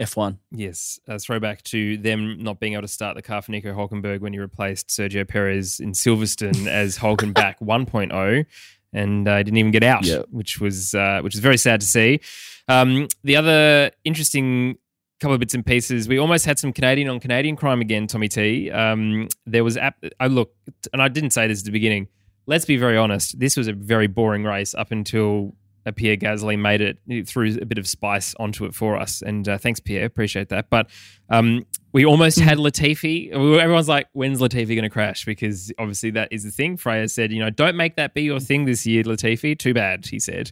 [0.00, 0.38] F1.
[0.50, 4.20] Yes, a throwback to them not being able to start the car for Nico Hulkenberg
[4.20, 8.46] when he replaced Sergio Perez in Silverstone as Hulkenback 1.0
[8.92, 10.26] and uh, didn't even get out, yep.
[10.30, 12.20] which was uh, which is very sad to see.
[12.68, 14.78] Um, the other interesting
[15.24, 18.06] couple of bits and pieces, we almost had some Canadian on Canadian crime again.
[18.06, 18.70] Tommy T.
[18.70, 20.54] Um, there was I uh, look,
[20.92, 22.08] and I didn't say this at the beginning.
[22.46, 23.38] Let's be very honest.
[23.40, 25.54] This was a very boring race up until
[25.96, 29.56] Pierre Gasly made it threw a bit of spice onto it for us, and uh,
[29.56, 30.68] thanks Pierre, appreciate that.
[30.68, 30.90] But
[31.30, 33.30] um, We almost had Latifi.
[33.30, 35.24] Everyone's like, when's Latifi going to crash?
[35.24, 36.76] Because obviously that is the thing.
[36.76, 39.56] Freya said, you know, don't make that be your thing this year, Latifi.
[39.56, 40.50] Too bad, he said.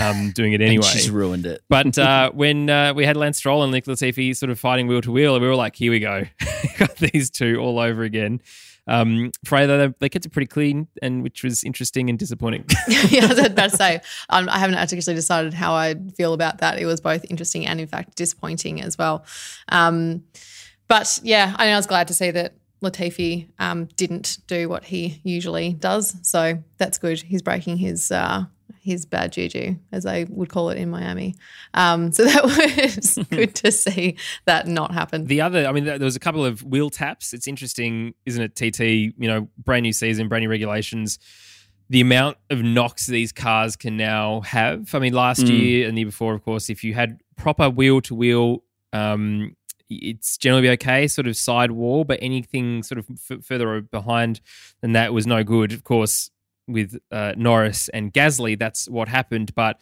[0.00, 0.86] Um, doing it And anyway.
[0.86, 1.62] she's ruined it.
[1.68, 5.00] But uh, when uh, we had Lance Stroll and Nick Latifi sort of fighting wheel
[5.00, 6.26] to wheel, we were like, here we go.
[6.78, 8.40] Got these two all over again.
[8.86, 12.66] Um, Freya, though, they, they kept it pretty clean, and which was interesting and disappointing.
[12.86, 16.58] yeah, I was about to say, um, I haven't actually decided how I feel about
[16.58, 16.78] that.
[16.78, 19.24] It was both interesting and, in fact, disappointing as well.
[19.70, 20.22] Um,
[20.88, 24.84] but yeah, I, mean, I was glad to see that Latifi um, didn't do what
[24.84, 26.16] he usually does.
[26.22, 27.22] So that's good.
[27.22, 28.44] He's breaking his uh,
[28.80, 31.34] his bad juju, as they would call it in Miami.
[31.72, 32.44] Um, so that
[32.98, 35.24] was good to see that not happen.
[35.26, 37.32] the other, I mean, there there was a couple of wheel taps.
[37.32, 38.54] It's interesting, isn't it?
[38.54, 38.80] TT,
[39.18, 41.18] you know, brand new season, brand new regulations.
[41.88, 44.94] The amount of knocks these cars can now have.
[44.94, 45.48] I mean, last Mm.
[45.50, 49.54] year and the year before, of course, if you had proper wheel to wheel, um,
[49.90, 54.40] it's generally okay, sort of side wall, but anything sort of f- further behind
[54.80, 55.72] than that was no good.
[55.72, 56.30] Of course,
[56.66, 59.54] with uh, Norris and Gasly, that's what happened.
[59.54, 59.80] But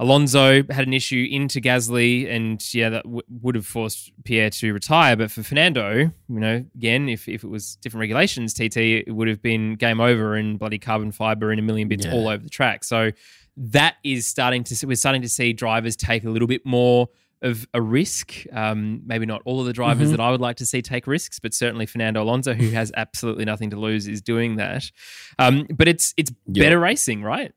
[0.00, 4.72] Alonso had an issue into Gasly, and yeah, that w- would have forced Pierre to
[4.72, 5.16] retire.
[5.16, 9.26] But for Fernando, you know, again, if, if it was different regulations, TT, it would
[9.26, 12.12] have been game over and bloody carbon fiber in a million bits Yeah.
[12.12, 12.84] all over the track.
[12.84, 13.10] So
[13.56, 17.08] that is starting to we're starting to see drivers take a little bit more
[17.42, 18.44] of a risk.
[18.52, 20.10] Um, maybe not all of the drivers Mhm.
[20.12, 23.44] that I would like to see take risks, but certainly Fernando Alonso, who has absolutely
[23.44, 24.90] nothing to lose, is doing that.
[25.38, 26.64] Um, but it's it's Yeah.
[26.64, 27.52] better racing, right?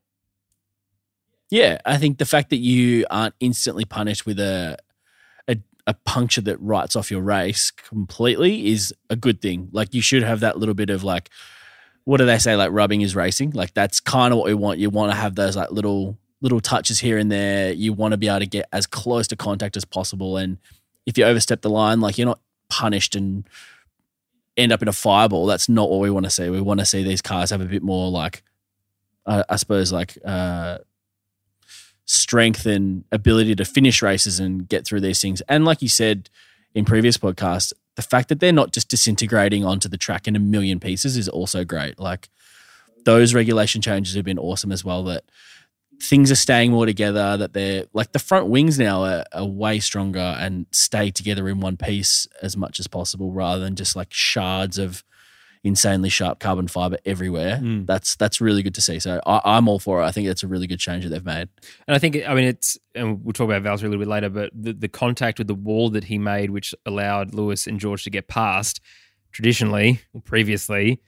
[1.50, 4.78] Yeah, I think the fact that you aren't instantly punished with a,
[5.48, 9.68] a a puncture that writes off your race completely is a good thing.
[9.72, 11.28] Like you should have that little bit of like,
[12.04, 12.56] what do they say?
[12.56, 13.50] Like rubbing is racing.
[13.50, 14.78] Like that's kind of what we want.
[14.78, 17.72] You want to have those like little little touches here and there.
[17.72, 20.36] You want to be able to get as close to contact as possible.
[20.36, 20.58] And
[21.06, 23.48] if you overstep the line, like you're not punished and
[24.56, 25.46] end up in a fireball.
[25.46, 26.50] That's not what we want to see.
[26.50, 28.42] We want to see these cars have a bit more like,
[29.24, 30.18] uh, I suppose, like.
[30.24, 30.78] uh
[32.04, 35.40] strength and ability to finish races and get through these things.
[35.48, 36.28] And like you said
[36.74, 40.40] in previous podcasts, the fact that they're not just disintegrating onto the track in a
[40.40, 41.98] million pieces is also great.
[41.98, 42.28] Like
[43.04, 45.04] those regulation changes have been awesome as well.
[45.04, 45.24] That
[46.02, 47.36] things are staying more together.
[47.36, 51.60] That they're like the front wings now are, are way stronger and stay together in
[51.60, 55.04] one piece as much as possible, rather than just like shards of
[55.64, 57.60] insanely sharp carbon fiber everywhere.
[57.62, 57.86] Mm.
[57.86, 58.98] That's that's really good to see.
[58.98, 60.04] So I, I'm all for it.
[60.04, 61.48] I think that's a really good change that they've made.
[61.86, 64.28] And I think, I mean, it's, and we'll talk about Valtteri a little bit later,
[64.28, 68.02] but the, the contact with the wall that he made, which allowed Lewis and George
[68.02, 68.80] to get past,
[69.30, 71.00] traditionally, or previously,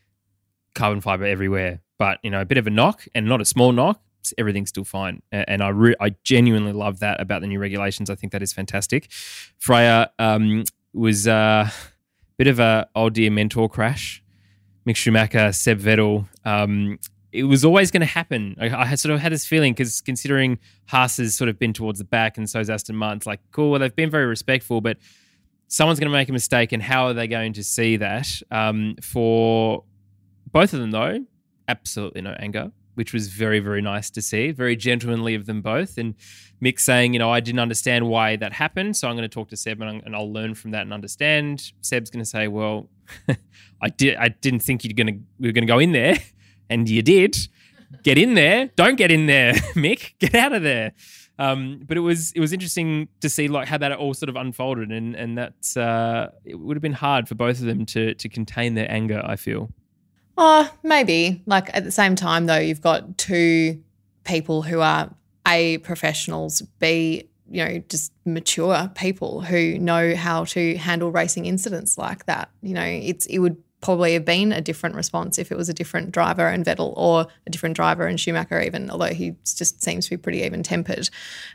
[0.77, 1.81] carbon fiber everywhere.
[1.99, 4.01] But, you know, a bit of a knock and not a small knock,
[4.39, 5.23] everything's still fine.
[5.31, 8.09] And I re- I genuinely love that about the new regulations.
[8.11, 9.11] I think that is fantastic.
[9.59, 11.73] Freya um, was uh, a
[12.37, 14.23] bit of a, old dear, mentor crash.
[14.87, 16.29] Mick Schumacher, Seb Vettel.
[16.45, 16.99] Um,
[17.33, 18.55] it was always going to happen.
[18.61, 21.99] I, I sort of had this feeling because considering Haas has sort of been towards
[21.99, 24.99] the back and so is Aston Martin's like, cool, well, they've been very respectful, but
[25.67, 26.71] someone's going to make a mistake.
[26.71, 28.29] And how are they going to see that?
[28.53, 29.83] Um, for
[30.53, 31.25] both of them, though,
[31.67, 34.51] absolutely no anger, which was very, very nice to see.
[34.51, 35.99] Very gentlemanly of them both.
[35.99, 36.15] And
[36.63, 38.97] Mick saying, you know, I didn't understand why that happened.
[38.97, 41.73] So I'm going to talk to Seb and, and I'll learn from that and understand.
[41.83, 42.89] Seb's going to say, well,
[43.83, 44.17] I did.
[44.17, 46.17] I didn't think you're going to we were going to go in there,
[46.71, 47.37] and you did.
[48.03, 48.71] Get in there.
[48.75, 50.15] Don't get in there, Mick.
[50.19, 50.93] Get out of there.
[51.39, 54.37] Um, but it was it was interesting to see like how that all sort of
[54.37, 58.15] unfolded, and and that's uh, it would have been hard for both of them to
[58.15, 59.23] to contain their anger.
[59.25, 59.71] I feel.
[60.37, 61.43] Oh, maybe.
[61.47, 63.83] Like at the same time, though, you've got two
[64.25, 65.11] people who are
[65.47, 71.99] A, professionals, B, you know, just mature people who know how to handle racing incidents
[71.99, 72.51] like that.
[72.63, 75.75] You know, it's it would probably have been a different response if it was a
[75.75, 80.07] different driver and Vettel or a different driver and Schumacher even, although he just seems
[80.07, 81.11] to be pretty even tempered.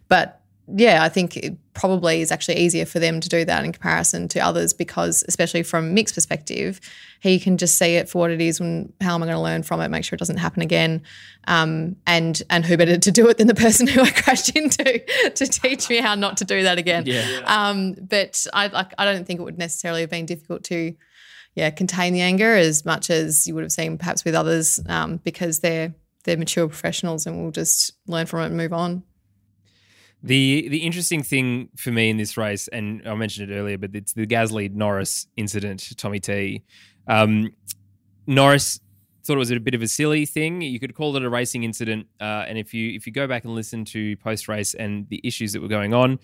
[0.09, 0.39] But
[0.75, 4.27] yeah, I think it probably is actually easier for them to do that in comparison
[4.29, 6.79] to others because, especially from Mick's perspective,
[7.19, 9.41] he can just see it for what it is and how am I going to
[9.41, 11.01] learn from it, make sure it doesn't happen again.
[11.47, 14.99] Um, and and who better to do it than the person who I crashed into
[15.35, 17.03] to teach me how not to do that again.
[17.05, 17.41] Yeah.
[17.45, 20.95] Um, but I like I don't think it would necessarily have been difficult to
[21.55, 25.17] yeah contain the anger as much as you would have seen perhaps with others um,
[25.17, 29.03] because they're they're mature professionals and we'll just learn from it and move on.
[30.21, 33.91] The the interesting thing for me in this race, and I mentioned it earlier, but
[33.95, 35.95] it's the Gasly Norris incident.
[35.97, 36.65] Tommy T.
[37.07, 37.51] Um,
[38.27, 38.79] Norris
[39.23, 40.61] thought it was a bit of a silly thing.
[40.61, 43.45] You could call it a racing incident, uh, and if you if you go back
[43.45, 46.19] and listen to post race and the issues that were going on,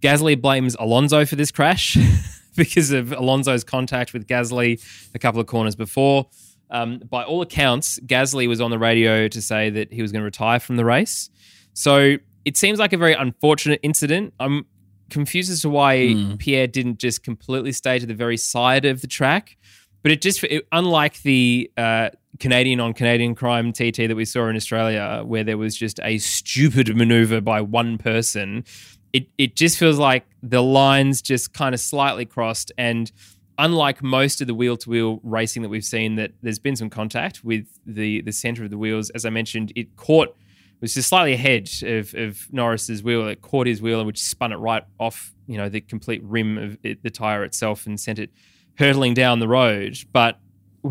[0.00, 1.96] Gasly blames Alonso for this crash
[2.56, 4.82] because of Alonso's contact with Gasly
[5.14, 6.26] a couple of corners before.
[6.70, 10.20] Um, by all accounts, Gasly was on the radio to say that he was going
[10.20, 11.30] to retire from the race.
[11.72, 14.34] So it seems like a very unfortunate incident.
[14.40, 14.66] I'm
[15.10, 19.06] confused as to why Pierre didn't just completely stay to the very side of the
[19.06, 19.56] track.
[20.02, 24.48] But it just, it, unlike the uh, Canadian on Canadian crime TT that we saw
[24.48, 28.64] in Australia, where there was just a stupid maneuver by one person,
[29.12, 32.70] it, it just feels like the lines just kind of slightly crossed.
[32.78, 33.10] And
[33.58, 36.90] unlike most of the wheel to wheel racing that we've seen, that there's been some
[36.90, 39.10] contact with the, the center of the wheels.
[39.10, 40.34] As I mentioned, it caught
[40.80, 43.26] was just slightly ahead of, of Norris's wheel.
[43.26, 46.56] It caught his wheel, and which spun it right off, you know, the complete rim
[46.56, 48.30] of it, the tire itself and sent it
[48.78, 49.98] hurtling down the road.
[50.12, 50.38] But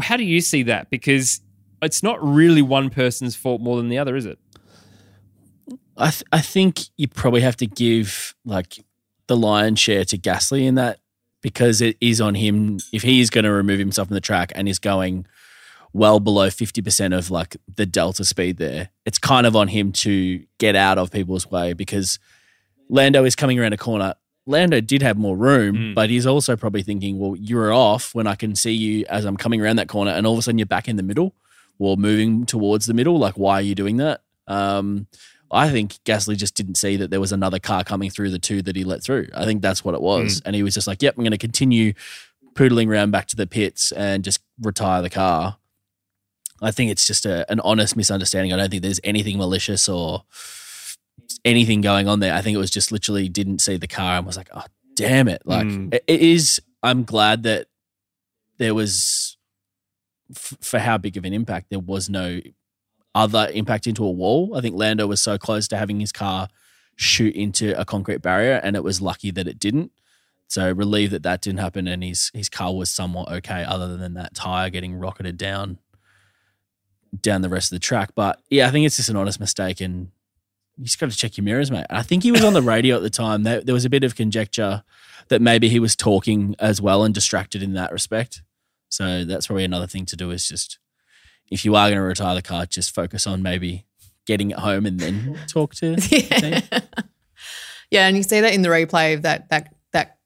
[0.01, 0.89] how do you see that?
[0.89, 1.41] Because
[1.81, 4.37] it's not really one person's fault more than the other, is it?
[5.95, 8.83] I th- I think you probably have to give like
[9.27, 10.99] the lion's share to Gasly in that
[11.41, 14.51] because it is on him if he is going to remove himself from the track
[14.55, 15.25] and is going
[15.93, 20.43] well below 50% of like the delta speed there it's kind of on him to
[20.59, 22.19] get out of people's way because
[22.89, 24.13] Lando is coming around a corner
[24.47, 25.93] Lando did have more room Mm.
[25.95, 29.37] but he's also probably thinking well you're off when I can see you as I'm
[29.37, 31.35] coming around that corner and all of a sudden you're back in the middle
[31.79, 35.07] or moving towards the middle like why are you doing that um
[35.51, 38.61] I think Gasly just didn't see that there was another car coming through the two
[38.63, 39.27] that he let through.
[39.33, 40.41] I think that's what it was.
[40.45, 41.93] And he was just like, yep, I'm going to continue
[42.53, 45.55] poodling around back to the pits and just retire the car.
[46.61, 48.51] I think it's just a, an honest misunderstanding.
[48.51, 50.23] I don't think there's anything malicious or
[51.47, 52.33] anything going on there.
[52.33, 55.27] I think it was just literally didn't see the car and was like, oh, damn
[55.27, 55.41] it.
[55.45, 55.93] Like, Mm.
[55.93, 57.67] it- is, I'm glad that
[58.57, 59.37] there was,
[60.29, 62.39] f- for how big of an impact, there was no
[63.15, 64.55] other impact into a wall.
[64.55, 66.49] I think Lando was so close to having his car
[66.95, 69.91] shoot into a concrete barrier, and it was lucky that it didn't.
[70.49, 74.13] So relieved that that didn't happen, and his his car was somewhat okay, other than
[74.13, 75.77] that tire getting rocketed down
[77.21, 78.11] down the rest of the track.
[78.15, 80.09] But yeah, I think it's just an honest mistake, and
[80.77, 81.85] you just got to check your mirrors, mate.
[81.89, 83.43] I think he was on the radio at the time.
[83.43, 84.83] There, there was a bit of conjecture
[85.29, 88.43] that maybe he was talking as well and distracted in that respect.
[88.89, 90.79] So that's probably another thing to do is just
[91.49, 93.85] if you are going to retire the car, just focus on maybe
[94.25, 95.95] getting it home and then talk to.
[96.09, 96.61] yeah.
[97.89, 100.17] yeah, and you see that in the replay of that that that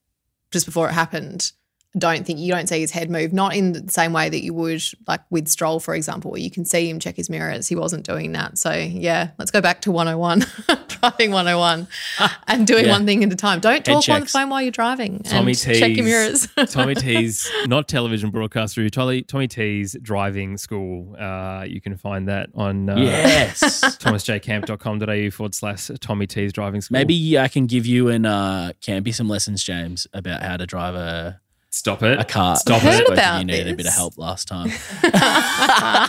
[0.50, 1.52] just before it happened.
[1.98, 4.54] Don't think you don't see his head move, not in the same way that you
[4.54, 7.68] would like with Stroll, for example, where you can see him check his mirrors.
[7.68, 8.56] He wasn't doing that.
[8.56, 10.44] So yeah, let's go back to 101,
[10.88, 11.86] driving 101,
[12.48, 12.92] and doing Yeah.
[12.92, 13.60] one thing at a time.
[13.60, 15.18] Don't talk on the phone while you're driving.
[15.20, 16.48] Tommy and check your mirrors.
[16.70, 21.14] Tommy T's, not television broadcaster, Tommy, Tommy T's driving school.
[21.18, 23.60] Uh, you can find that on uh, Yes.
[23.98, 26.94] thomasjcamp.com.au forward slash Tommy T's driving school.
[26.98, 30.94] Maybe I can give you and uh, Campy some lessons, James, about how to drive
[30.94, 31.40] a,
[31.72, 32.18] stop it.
[32.18, 32.56] I can't.
[32.58, 33.06] Stop Heard it.
[33.08, 34.70] Both about you needed a bit of help last time.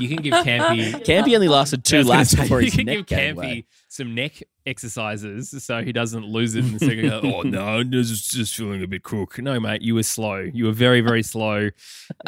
[0.00, 0.92] You can give Campy.
[1.04, 3.36] Campy only lasted two was gonna laps say, before you his can neck give Campy
[3.36, 3.64] way.
[3.88, 7.10] some neck exercises so he doesn't lose it in the second.
[7.12, 9.38] oh no, just just feeling a bit crook.
[9.38, 10.38] No, mate, you were slow.
[10.38, 11.70] You were very very slow.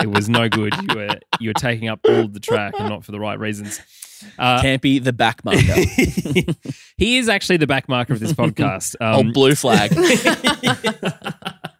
[0.00, 0.74] It was no good.
[0.88, 3.38] You were you were taking up all of the track and not for the right
[3.38, 3.80] reasons.
[4.38, 5.60] Uh, Campy, the back marker.
[6.96, 8.96] he is actually the back marker of this podcast.
[9.00, 9.92] oh, Um, blue flag.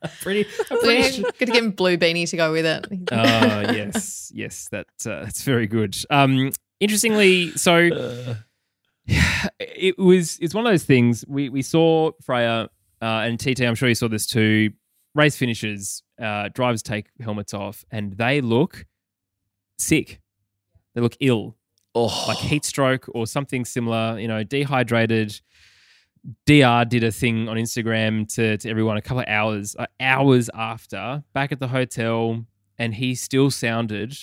[0.20, 2.86] pretty, We're going to get him blue beanie to go with it.
[3.12, 5.96] Oh yes, yes, that uh, that's very good.
[6.10, 8.34] Um, interestingly, so Uh,
[9.58, 12.68] it was it's one of those things we we saw Freya
[13.00, 13.62] uh, and TT.
[13.62, 14.70] I'm sure you saw this too.
[15.14, 18.84] Race finishes, uh, drivers take helmets off, and they look
[19.78, 20.20] sick.
[20.94, 21.56] They look ill,
[21.94, 24.18] oh, like heat stroke or something similar.
[24.18, 25.40] You know, dehydrated.
[26.46, 30.50] Dr did a thing on Instagram to, to everyone a couple of hours uh, hours
[30.54, 32.44] after back at the hotel,
[32.78, 34.16] and he still sounded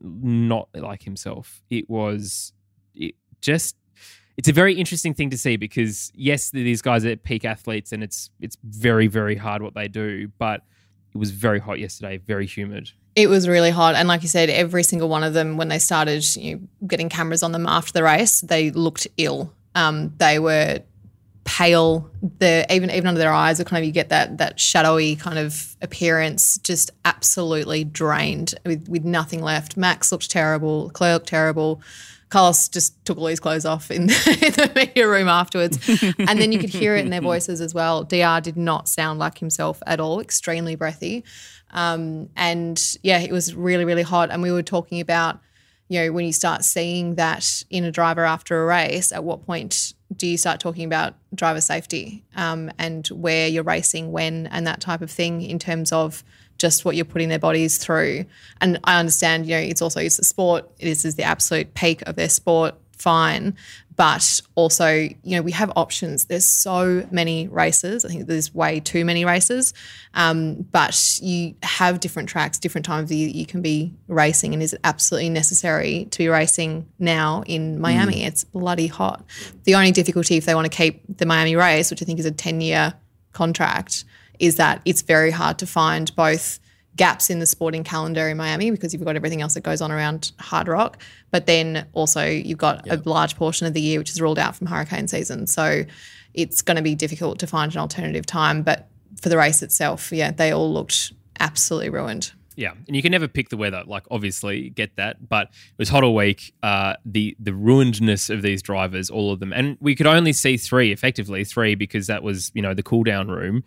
[0.00, 1.62] not like himself.
[1.70, 2.52] It was
[2.94, 3.76] it just
[4.36, 8.02] it's a very interesting thing to see because yes, these guys are peak athletes and
[8.02, 10.62] it's it's very very hard what they do, but
[11.14, 12.90] it was very hot yesterday, very humid.
[13.16, 15.80] It was really hot, and like you said, every single one of them, when they
[15.80, 19.52] started you know, getting cameras on them after the race, they looked ill.
[19.74, 20.80] Um, they were
[21.44, 22.10] pale.
[22.38, 25.38] The even even under their eyes, it kind of you get that that shadowy kind
[25.38, 29.76] of appearance, just absolutely drained with with nothing left.
[29.76, 30.90] Max looked terrible.
[30.90, 31.82] Claire looked terrible.
[32.30, 35.78] Carlos just took all his clothes off in the, in the media room afterwards.
[36.16, 38.04] and then you could hear it in their voices as well.
[38.04, 41.24] DR did not sound like himself at all, extremely breathy.
[41.72, 44.30] Um, and yeah, it was really, really hot.
[44.30, 45.40] And we were talking about,
[45.90, 49.44] you know, when you start seeing that in a driver after a race, at what
[49.44, 54.68] point do you start talking about driver safety um, and where you're racing, when, and
[54.68, 56.22] that type of thing in terms of
[56.58, 58.24] just what you're putting their bodies through?
[58.60, 60.70] And I understand, you know, it's also it's a sport.
[60.78, 62.76] This is the absolute peak of their sport.
[62.92, 63.56] Fine,
[64.00, 66.24] but also you know we have options.
[66.24, 68.02] There's so many races.
[68.02, 69.74] I think there's way too many races.
[70.14, 74.54] Um, but you have different tracks different times of the year you can be racing.
[74.54, 78.22] And is it absolutely necessary to be racing now in miami?
[78.22, 78.28] Mm.
[78.28, 79.22] it's bloody hot.
[79.64, 82.24] The only difficulty if they want to keep the miami race which i think is
[82.24, 82.94] a 10 year
[83.32, 84.04] contract
[84.38, 86.58] is that it's very hard to find both
[86.96, 89.92] gaps in the sporting calendar in Miami because you've got everything else that goes on
[89.92, 90.98] around Hard Rock.
[91.30, 93.04] But then also you've got yep.
[93.04, 95.46] a large portion of the year which is ruled out from hurricane season.
[95.46, 95.84] So
[96.34, 98.62] it's going to be difficult to find an alternative time.
[98.62, 98.88] But
[99.20, 102.32] for the race itself, yeah, they all looked absolutely ruined.
[102.56, 103.84] Yeah, and you can never pick the weather.
[103.86, 106.52] Like, obviously, get that, but it was hot all week.
[106.62, 110.58] Uh, the the ruinedness of these drivers, all of them, and we could only see
[110.58, 113.64] three, effectively three, because that was you know the cool down room.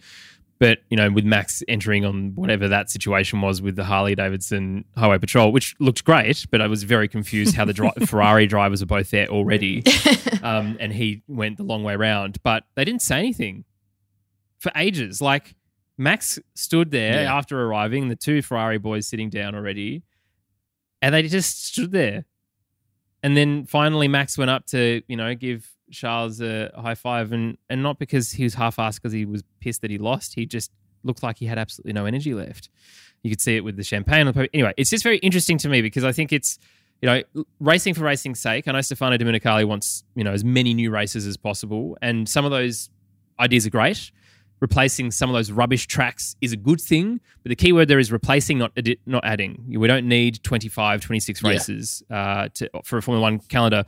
[0.64, 4.86] But you know, with Max entering on whatever that situation was with the Harley Davidson
[4.96, 8.80] Highway Patrol, which looked great, but I was very confused how the dri- Ferrari drivers
[8.80, 9.84] were both there already,
[10.42, 12.38] um, and he went the long way around.
[12.44, 13.66] But they didn't say anything
[14.58, 15.20] for ages.
[15.22, 15.54] Like
[15.98, 17.36] Max stood there yeah.
[17.36, 20.04] after arriving, the two Ferrari boys sitting down already,
[21.02, 22.24] and they just stood there.
[23.22, 27.58] And then finally, Max went up to you know give Charles a high five, and
[27.70, 30.36] and not because he was half-assed because he was pissed that he lost.
[30.36, 30.72] He just
[31.04, 32.70] looked like he had absolutely no energy left.
[33.24, 34.28] You could see it with the champagne.
[34.54, 36.60] Anyway, it's just very interesting to me because I think it's
[37.02, 37.22] you know
[37.60, 38.68] racing for racing's sake.
[38.68, 42.46] I know Stefano Domenicali wants you know as many new races as possible, and some
[42.46, 42.90] of those
[43.40, 44.12] ideas are great.
[44.60, 48.00] Replacing some of those rubbish tracks is a good thing, but the key word there
[48.00, 48.72] is replacing, not
[49.06, 49.66] not adding.
[49.68, 52.18] We don't need 25, 26 races yeah.
[52.18, 53.84] uh, to, for a Formula One calendar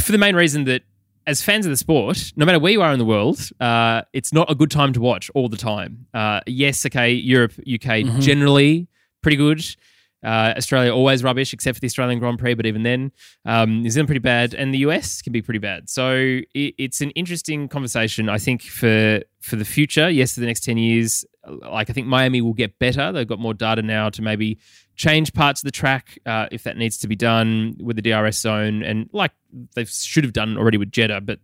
[0.00, 0.82] for the main reason that
[1.26, 4.32] as fans of the sport, no matter where you are in the world, uh, it's
[4.32, 6.06] not a good time to watch all the time.
[6.12, 8.20] Uh, yes, okay, Europe, UK, mm-hmm.
[8.20, 8.88] generally
[9.22, 9.64] pretty good.
[10.22, 13.12] Uh, Australia always rubbish, except for the Australian Grand Prix, but even then,
[13.44, 15.90] um, New Zealand pretty bad, and the US can be pretty bad.
[15.90, 20.08] So it, it's an interesting conversation, I think, for for the future.
[20.08, 23.12] Yes, for the next ten years, like I think Miami will get better.
[23.12, 24.58] They've got more data now to maybe
[24.96, 28.38] change parts of the track uh, if that needs to be done with the DRS
[28.38, 29.32] zone, and like
[29.74, 31.38] they should have done already with Jeddah, but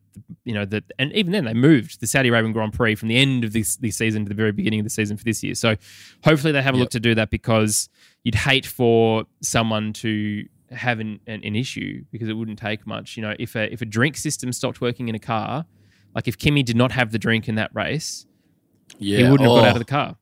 [0.45, 3.17] you know that, and even then they moved the Saudi Arabian Grand Prix from the
[3.17, 5.55] end of this, this season to the very beginning of the season for this year.
[5.55, 5.77] So
[6.25, 6.85] hopefully they have a yep.
[6.85, 7.89] look to do that because
[8.25, 13.17] you'd hate for someone to have an, an, an, issue because it wouldn't take much.
[13.17, 15.65] You know, if a if a drink system stopped working in a car,
[16.15, 18.27] like if Kimi did not have the drink in that race,
[18.99, 19.19] yeah.
[19.19, 19.57] he wouldn't oh.
[19.57, 20.17] have got out of the car.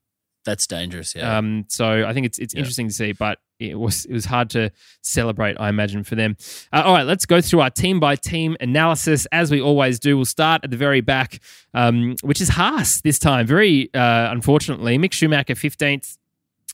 [0.44, 1.14] That's dangerous.
[1.14, 1.36] Yeah.
[1.36, 2.60] Um, so I think it's it's yeah.
[2.60, 4.70] interesting to see, but it was it was hard to
[5.02, 6.36] celebrate, I imagine, for them.
[6.72, 10.16] Uh, all right, let's go through our team by team analysis as we always do.
[10.16, 11.40] We'll start at the very back,
[11.74, 13.46] um, which is Haas this time.
[13.46, 16.16] Very uh, unfortunately, Mick Schumacher fifteenth,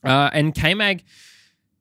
[0.04, 1.02] uh, and K Mag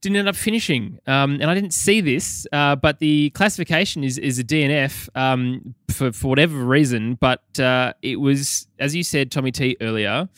[0.04, 1.00] didn't end up finishing.
[1.08, 5.74] Um, and I didn't see this, uh, but the classification is is a DNF um,
[5.90, 7.16] for for whatever reason.
[7.16, 10.30] But uh, it was, as you said, Tommy T earlier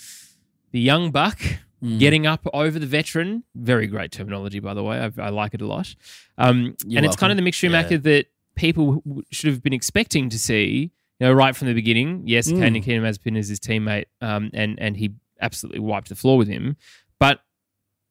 [0.75, 1.39] the young buck
[1.81, 1.99] mm.
[1.99, 3.45] getting up over the veteran.
[3.55, 4.99] Very great terminology, by the way.
[4.99, 5.95] I, I like it a lot.
[6.37, 7.05] Um, and welcome.
[7.05, 7.97] it's kind of the Mick Schumacher yeah.
[7.99, 9.01] that people
[9.31, 10.91] should have been expecting to see.
[11.21, 12.23] You know, right from the beginning.
[12.25, 12.59] Yes, mm.
[12.83, 16.75] Kane Mazepin is his teammate, um, and and he absolutely wiped the floor with him.
[17.19, 17.39] But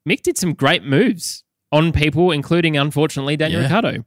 [0.09, 3.67] Mick did some great moves on people, including unfortunately Daniel yeah.
[3.67, 4.05] Ricciardo.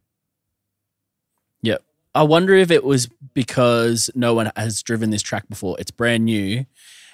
[1.62, 1.84] Yep.
[2.16, 5.76] I wonder if it was because no one has driven this track before.
[5.80, 6.66] It's brand new,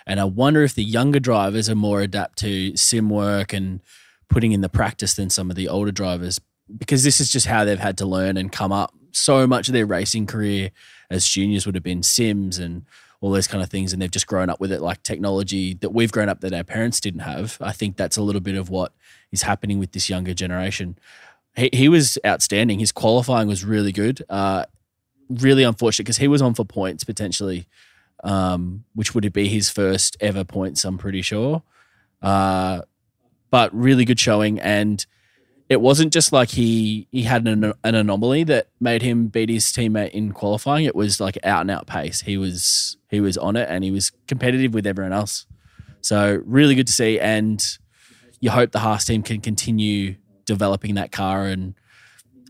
[0.06, 3.82] and I wonder if the younger drivers are more adapt to sim work and
[4.30, 6.40] putting in the practice than some of the older drivers
[6.78, 8.94] because this is just how they've had to learn and come up.
[9.12, 10.72] So much of their racing career
[11.10, 12.86] as juniors would have been sims and
[13.24, 15.92] all those kind of things, and they've just grown up with it like technology that
[15.92, 17.58] we've grown up that our parents didn't have.
[17.62, 18.94] I think that's a little bit of what
[19.32, 20.98] is happening with this younger generation.
[21.56, 22.80] He, he was outstanding.
[22.80, 24.24] His qualifying was really good.
[24.30, 24.66] Uh,
[25.30, 27.66] really unfortunate because he was on for points potentially
[28.24, 31.62] um, which would be his first ever points, I'm pretty sure.
[32.22, 32.82] Uh,
[33.52, 34.60] but really good showing.
[34.60, 35.06] And
[35.74, 39.66] it wasn't just like he he had an, an anomaly that made him beat his
[39.66, 40.86] teammate in qualifying.
[40.86, 42.22] It was like out and out pace.
[42.22, 45.48] He was he was on it and he was competitive with everyone else.
[46.02, 47.20] So really good to see.
[47.20, 47.66] And
[48.40, 50.16] you hope the Haas team can continue
[50.46, 51.48] developing that car.
[51.48, 51.74] And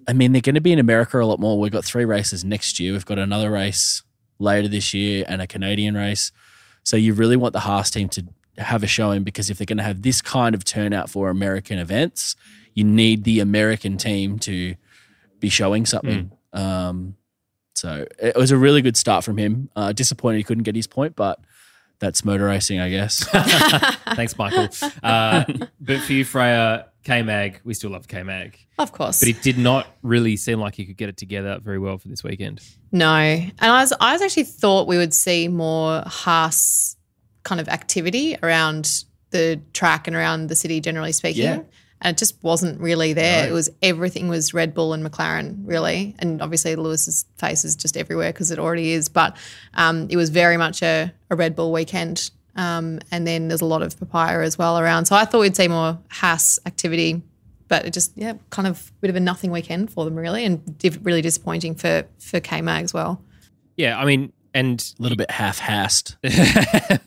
[0.05, 1.57] I mean, they're going to be in America a lot more.
[1.57, 2.91] We've got three races next year.
[2.91, 4.03] We've got another race
[4.37, 6.33] later this year and a Canadian race.
[6.83, 8.25] So you really want the Haas team to
[8.57, 11.79] have a showing because if they're going to have this kind of turnout for American
[11.79, 12.35] events,
[12.73, 14.75] you need the American team to
[15.39, 16.31] be showing something.
[16.53, 17.15] Um,
[17.73, 19.69] so it was a really good start from him.
[19.75, 21.39] Uh, disappointed he couldn't get his point, but
[21.99, 23.23] that's motor racing, I guess.
[24.15, 24.69] Thanks, Michael.
[25.01, 25.45] Uh,
[25.79, 28.57] but for you, Freya, K Mag, we still love K Mag.
[28.77, 29.19] Of course.
[29.19, 32.07] But it did not really seem like he could get it together very well for
[32.07, 32.61] this weekend.
[32.91, 36.95] No, and I was I was actually thought we would see more Haas
[37.43, 41.43] kind of activity around the track and around the city, generally speaking.
[41.43, 41.61] Yeah.
[42.01, 43.43] And it just wasn't really there.
[43.43, 43.49] No.
[43.49, 47.95] It was everything was Red Bull and McLaren, really, and obviously Lewis's face is just
[47.95, 49.07] everywhere because it already is.
[49.07, 49.37] But
[49.73, 53.65] um, it was very much a, a Red Bull weekend, um, and then there's a
[53.65, 55.05] lot of papaya as well around.
[55.05, 57.21] So I thought we'd see more Haas activity,
[57.69, 60.43] but it just yeah, kind of a bit of a nothing weekend for them really,
[60.43, 63.21] and diff- really disappointing for for K Mag as well.
[63.77, 66.17] Yeah, I mean, and a little bit half-assed.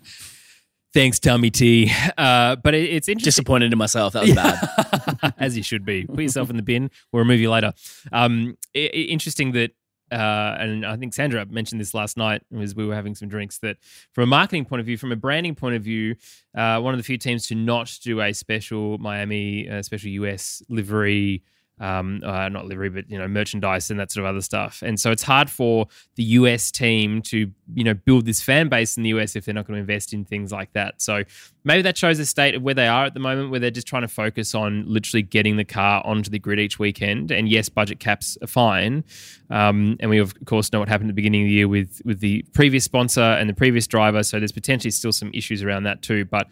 [0.96, 1.92] thanks, Tommy T.
[2.16, 3.26] Uh, but it, it's interesting.
[3.28, 4.14] Disappointed in myself.
[4.14, 5.34] That was bad.
[5.38, 6.04] as you should be.
[6.06, 6.90] Put yourself in the bin.
[7.12, 7.72] We'll remove you later.
[8.12, 9.72] Um, i- i- interesting that,
[10.10, 13.58] uh, and I think Sandra mentioned this last night as we were having some drinks.
[13.58, 13.76] That
[14.12, 16.16] from a marketing point of view, from a branding point of view,
[16.56, 20.62] uh, one of the few teams to not do a special Miami, uh, special US
[20.68, 21.42] livery.
[21.78, 24.82] Um, uh, not livery, but you know, merchandise and that sort of other stuff.
[24.82, 28.96] And so it's hard for the US team to, you know, build this fan base
[28.96, 31.02] in the US if they're not going to invest in things like that.
[31.02, 31.24] So
[31.64, 33.86] maybe that shows the state of where they are at the moment, where they're just
[33.86, 37.30] trying to focus on literally getting the car onto the grid each weekend.
[37.30, 39.04] And yes, budget caps are fine.
[39.50, 42.00] Um, and we of course know what happened at the beginning of the year with
[42.06, 44.22] with the previous sponsor and the previous driver.
[44.22, 46.24] So there's potentially still some issues around that too.
[46.24, 46.48] But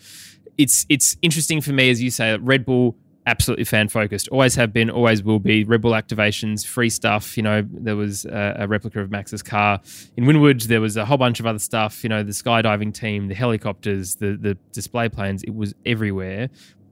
[0.58, 2.96] it's it's interesting for me, as you say, that Red Bull
[3.26, 4.28] absolutely fan focused.
[4.28, 5.64] Always have been, always will be.
[5.64, 7.36] Red Bull activations, free stuff.
[7.36, 9.80] You know, there was a, a replica of Max's car
[10.16, 10.64] in Wynwood.
[10.64, 12.02] There was a whole bunch of other stuff.
[12.02, 15.42] You know, the skydiving team, the helicopters, the the display planes.
[15.42, 16.50] It was everywhere,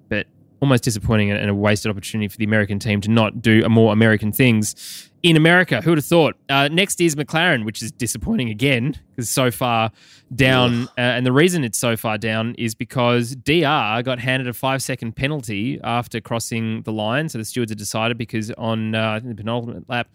[0.08, 0.26] but
[0.62, 3.92] almost disappointing and a wasted opportunity for the American team to not do a more
[3.92, 5.80] American things in America.
[5.80, 6.36] Who would have thought?
[6.48, 9.90] Uh, next is McLaren, which is disappointing again because so far
[10.34, 10.84] down.
[10.96, 14.82] Uh, and the reason it's so far down is because DR got handed a five
[14.82, 17.28] second penalty after crossing the line.
[17.28, 20.08] So the stewards had decided because on uh, I think the penultimate lap.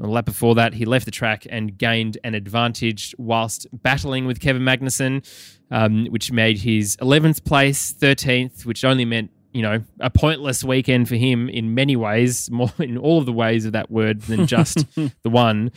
[0.00, 4.40] The lap before that, he left the track and gained an advantage whilst battling with
[4.40, 5.24] Kevin Magnussen,
[5.70, 11.08] um, which made his 11th place, 13th, which only meant you know, a pointless weekend
[11.08, 14.46] for him in many ways, more in all of the ways of that word than
[14.46, 14.84] just
[15.22, 15.72] the one,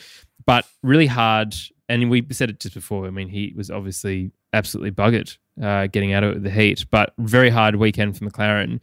[0.45, 1.55] but really hard.
[1.88, 3.07] And we said it just before.
[3.07, 7.49] I mean, he was obviously absolutely buggered uh, getting out of the heat, but very
[7.49, 8.82] hard weekend for McLaren.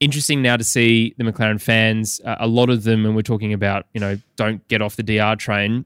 [0.00, 2.20] Interesting now to see the McLaren fans.
[2.24, 5.04] Uh, a lot of them, and we're talking about, you know, don't get off the
[5.04, 5.84] DR train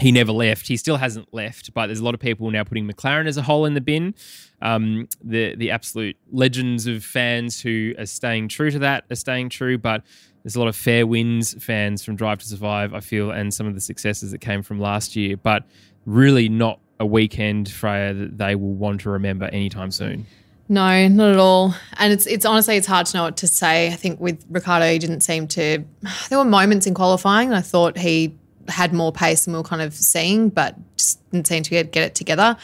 [0.00, 0.66] he never left.
[0.66, 3.42] He still hasn't left, but there's a lot of people now putting McLaren as a
[3.42, 4.14] hole in the bin.
[4.60, 9.50] Um, the the absolute legends of fans who are staying true to that are staying
[9.50, 10.02] true, but
[10.42, 13.66] there's a lot of fair wins fans from Drive to Survive, I feel, and some
[13.66, 15.64] of the successes that came from last year, but
[16.06, 20.26] really not a weekend, Freya, that they will want to remember anytime soon.
[20.68, 21.74] No, not at all.
[21.98, 23.88] And it's it's honestly it's hard to know what to say.
[23.88, 25.84] I think with Ricciardo, he didn't seem to.
[26.30, 27.52] There were moments in qualifying.
[27.52, 28.34] I thought he
[28.68, 31.92] had more pace than we were kind of seeing, but just didn't seem to get,
[31.92, 32.56] get it together.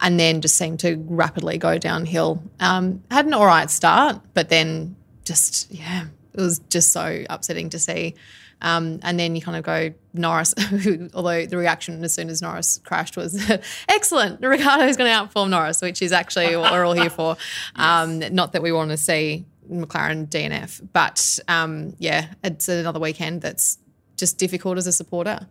[0.00, 2.42] And then just seemed to rapidly go downhill.
[2.60, 7.70] Um, had an all right start, but then just, yeah, it was just so upsetting
[7.70, 8.14] to see.
[8.60, 10.54] Um, and then you kind of go Norris,
[11.14, 13.50] although the reaction as soon as Norris crashed was
[13.88, 14.40] excellent.
[14.40, 17.36] Ricciardo's going to outperform Norris, which is actually what we're all here for.
[17.76, 23.40] Um, not that we want to see McLaren DNF, but um, yeah, it's another weekend
[23.40, 23.78] that's
[24.18, 25.46] just difficult as a supporter.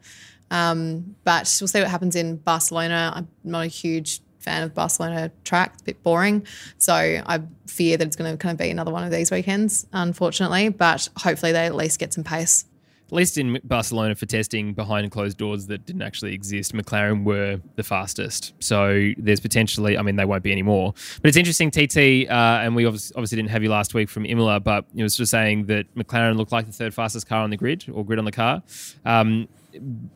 [0.52, 3.12] Um, but we'll see what happens in Barcelona.
[3.16, 6.46] I'm not a huge fan of Barcelona track; it's a bit boring.
[6.78, 9.88] So I fear that it's going to kind of be another one of these weekends,
[9.92, 10.70] unfortunately.
[10.70, 12.66] But hopefully, they at least get some pace.
[13.08, 17.62] At least in Barcelona for testing behind closed doors that didn't actually exist, McLaren were
[17.78, 18.54] the fastest.
[18.60, 20.94] So there's potentially, I mean, they won't be anymore.
[21.22, 24.60] But it's interesting, TT, uh, and we obviously, didn't have you last week from Imola,
[24.60, 27.58] but it was just saying that McLaren looked like the third fastest car on the
[27.58, 28.62] grid or grid on the car.
[29.06, 29.48] Um,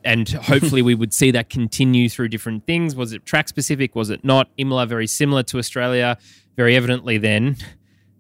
[0.03, 2.95] and hopefully we would see that continue through different things.
[2.95, 3.95] Was it track specific?
[3.95, 4.49] Was it not?
[4.57, 6.17] Imola very similar to Australia.
[6.57, 7.55] Very evidently, then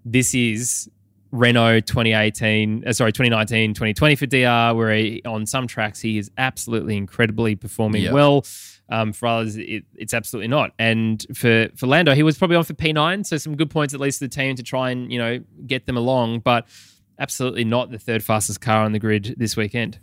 [0.05, 0.89] this is
[1.31, 6.29] Renault 2018, uh, sorry, 2019, 2020 for DR, where he, on some tracks he is
[6.37, 8.11] absolutely incredibly performing Yeah.
[8.13, 8.45] well.
[8.89, 10.71] Um, for others, it, it's absolutely not.
[10.77, 14.01] And for for Lando, he was probably on for P9, so some good points at
[14.01, 16.67] least to the team to try and you know get them along, but
[17.17, 19.97] absolutely not the third fastest car on the grid this weekend.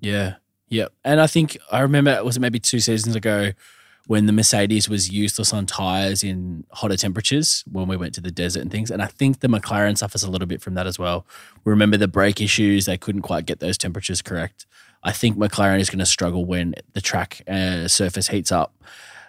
[0.00, 0.34] Yeah.
[0.68, 0.92] Yep.
[1.04, 3.52] And I think I remember it was it maybe two seasons ago
[4.06, 8.30] when the Mercedes was useless on tires in hotter temperatures when we went to the
[8.30, 8.90] desert and things.
[8.90, 11.26] And I think the McLaren suffers a little bit from that as well.
[11.64, 14.66] We remember the brake issues; they couldn't quite get those temperatures correct.
[15.02, 18.74] I think McLaren is going to struggle when the track uh, surface heats up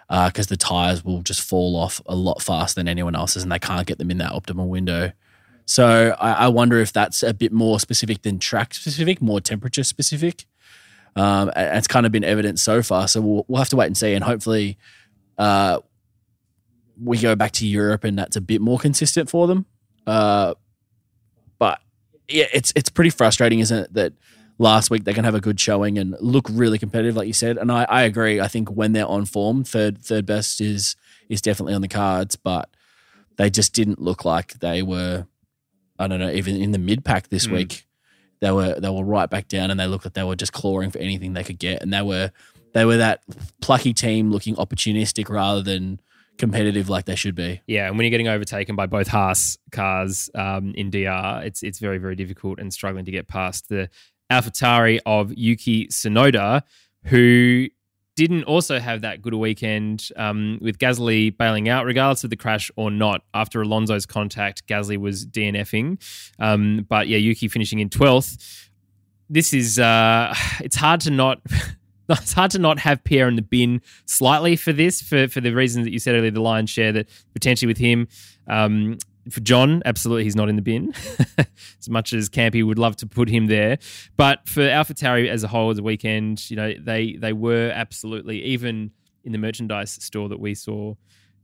[0.08, 3.52] because uh, the tires will just fall off a lot faster than anyone else's, and
[3.52, 5.12] they can't get them in that optimal window.
[5.66, 9.82] So I, I wonder if that's a bit more specific than track specific, more temperature
[9.82, 10.46] specific.
[11.16, 13.08] Um, and it's kind of been evident so far.
[13.08, 14.12] So we'll, we'll have to wait and see.
[14.12, 14.78] And hopefully,
[15.38, 15.80] uh,
[17.02, 19.66] we go back to Europe and that's a bit more consistent for them.
[20.06, 20.54] Uh,
[21.58, 21.80] but
[22.28, 23.94] yeah, it's it's pretty frustrating, isn't it?
[23.94, 24.12] That
[24.58, 27.56] last week they can have a good showing and look really competitive, like you said.
[27.56, 28.40] And I, I agree.
[28.40, 30.96] I think when they're on form, third third best is
[31.28, 32.36] is definitely on the cards.
[32.36, 32.70] But
[33.36, 35.26] they just didn't look like they were.
[35.98, 37.52] I don't know, even in the mid pack this mm.
[37.52, 37.85] week
[38.40, 40.90] they were they were right back down and they looked like they were just clawing
[40.90, 42.30] for anything they could get and they were
[42.72, 43.22] they were that
[43.60, 46.00] plucky team looking opportunistic rather than
[46.38, 47.62] competitive like they should be.
[47.66, 51.78] Yeah, and when you're getting overtaken by both Haas cars um, in DR, it's it's
[51.78, 53.88] very very difficult and struggling to get past the
[54.30, 56.62] AlphaTauri of Yuki Tsunoda,
[57.04, 57.68] who
[58.16, 62.36] didn't also have that good a weekend um, with Gasly bailing out, regardless of the
[62.36, 63.22] crash or not.
[63.34, 66.02] After Alonso's contact, Gasly was DNFing.
[66.38, 68.68] Um, but yeah, Yuki finishing in 12th.
[69.28, 71.40] This is, uh, it's hard to not.
[72.08, 75.52] It's hard to not have Pierre in the bin slightly for this, for, for the
[75.52, 78.06] reasons that you said earlier, the lion's share that potentially with him.
[78.46, 78.98] Um,
[79.30, 80.94] for John, absolutely, he's not in the bin.
[81.38, 83.78] as much as Campy would love to put him there,
[84.16, 88.90] but for AlphaTauri as a whole, the weekend, you know, they they were absolutely even
[89.24, 90.94] in the merchandise store that we saw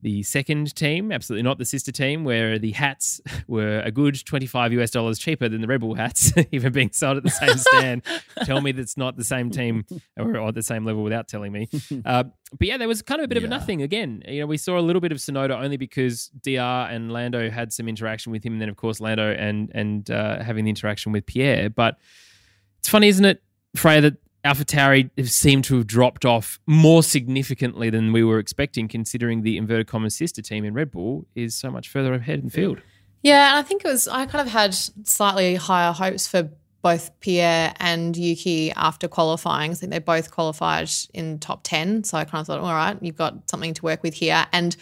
[0.03, 4.73] the second team, absolutely not the sister team, where the hats were a good 25
[4.75, 8.03] US dollars cheaper than the Red Bull hats, even being sold at the same stand.
[8.45, 9.85] Tell me that's not the same team
[10.17, 11.69] or at the same level without telling me.
[12.05, 12.25] Uh,
[12.59, 13.45] but yeah, there was kind of a bit yeah.
[13.45, 14.23] of a nothing again.
[14.27, 17.73] You know, we saw a little bit of Tsunoda only because DR and Lando had
[17.73, 21.13] some interaction with him, and then of course Lando and and uh, having the interaction
[21.13, 21.71] with Pierre.
[21.71, 21.99] But
[22.81, 23.43] it's funny, isn't it,
[23.77, 24.15] Freya, that
[24.45, 29.87] AlphaTauri seemed to have dropped off more significantly than we were expecting, considering the inverted
[29.87, 32.81] commas sister team in Red Bull is so much further ahead in the field.
[33.23, 36.51] Yeah, and I think it was I kind of had slightly higher hopes for
[36.83, 39.71] both Pierre and Yuki after qualifying.
[39.71, 42.99] I think they both qualified in top ten, so I kind of thought, all right,
[43.01, 44.45] you've got something to work with here.
[44.53, 44.77] And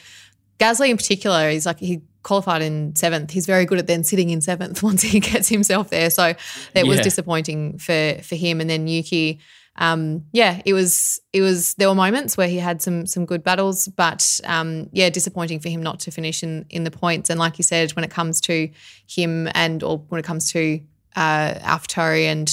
[0.59, 3.31] Gasly in particular, he's like he qualified in seventh.
[3.31, 6.11] He's very good at then sitting in seventh once he gets himself there.
[6.11, 6.35] So
[6.75, 8.61] it was disappointing for for him.
[8.61, 9.41] And then Yuki,
[9.77, 13.43] um, yeah, it was it was there were moments where he had some some good
[13.43, 17.31] battles, but um, yeah, disappointing for him not to finish in in the points.
[17.31, 18.69] And like you said, when it comes to
[19.07, 20.81] him and or when it comes to
[21.17, 22.51] uh, AlphaTauri and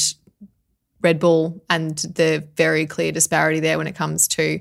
[1.01, 4.59] Red Bull and the very clear disparity there when it comes to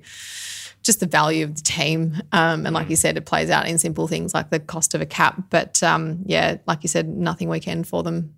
[0.87, 2.17] just the value of the team.
[2.33, 2.91] Um, and like mm.
[2.91, 5.43] you said, it plays out in simple things like the cost of a cap.
[5.51, 8.35] But um, yeah, like you said, nothing weekend for them.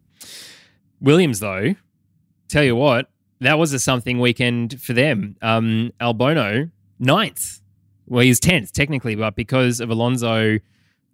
[1.00, 1.74] Williams, though,
[2.48, 5.36] tell you what, that was a something weekend for them.
[5.42, 7.60] Um, Albon, ninth.
[8.06, 10.58] Well, he's 10th technically, but because of Alonso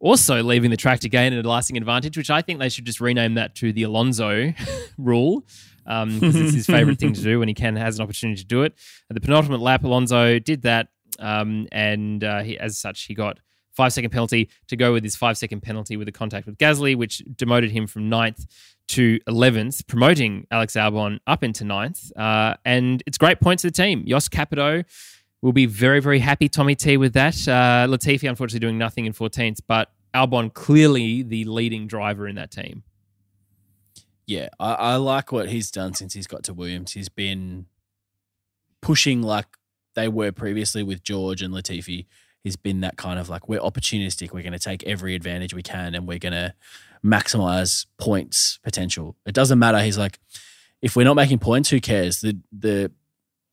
[0.04, 3.00] also leaving the track to gain a lasting advantage, which I think they should just
[3.00, 4.52] rename that to the Alonso
[4.98, 5.44] rule
[5.84, 8.46] because um, it's his favorite thing to do when he can has an opportunity to
[8.46, 8.74] do it.
[9.10, 13.38] At the penultimate lap, Alonso did that, um, and uh, he, as such, he got
[13.74, 16.96] five second penalty to go with his five second penalty with a contact with Gasly,
[16.96, 18.46] which demoted him from ninth
[18.88, 22.16] to 11th, promoting Alex Albon up into ninth.
[22.16, 24.04] Uh, and it's great points to the team.
[24.06, 24.84] Jost Capito
[25.42, 27.34] will be very, very happy, Tommy T, with that.
[27.46, 32.50] Uh, Latifi, unfortunately, doing nothing in 14th, but Albon clearly the leading driver in that
[32.50, 32.82] team.
[34.26, 36.92] Yeah, I, I like what he's done since he's got to Williams.
[36.92, 37.66] He's been
[38.80, 39.46] pushing like
[39.94, 42.06] they were previously with George and Latifi.
[42.42, 44.32] He's been that kind of like, we're opportunistic.
[44.32, 46.54] We're going to take every advantage we can and we're going to
[47.04, 49.16] maximize points potential.
[49.24, 49.80] It doesn't matter.
[49.80, 50.18] He's like,
[50.82, 52.20] if we're not making points, who cares?
[52.20, 52.92] The, the,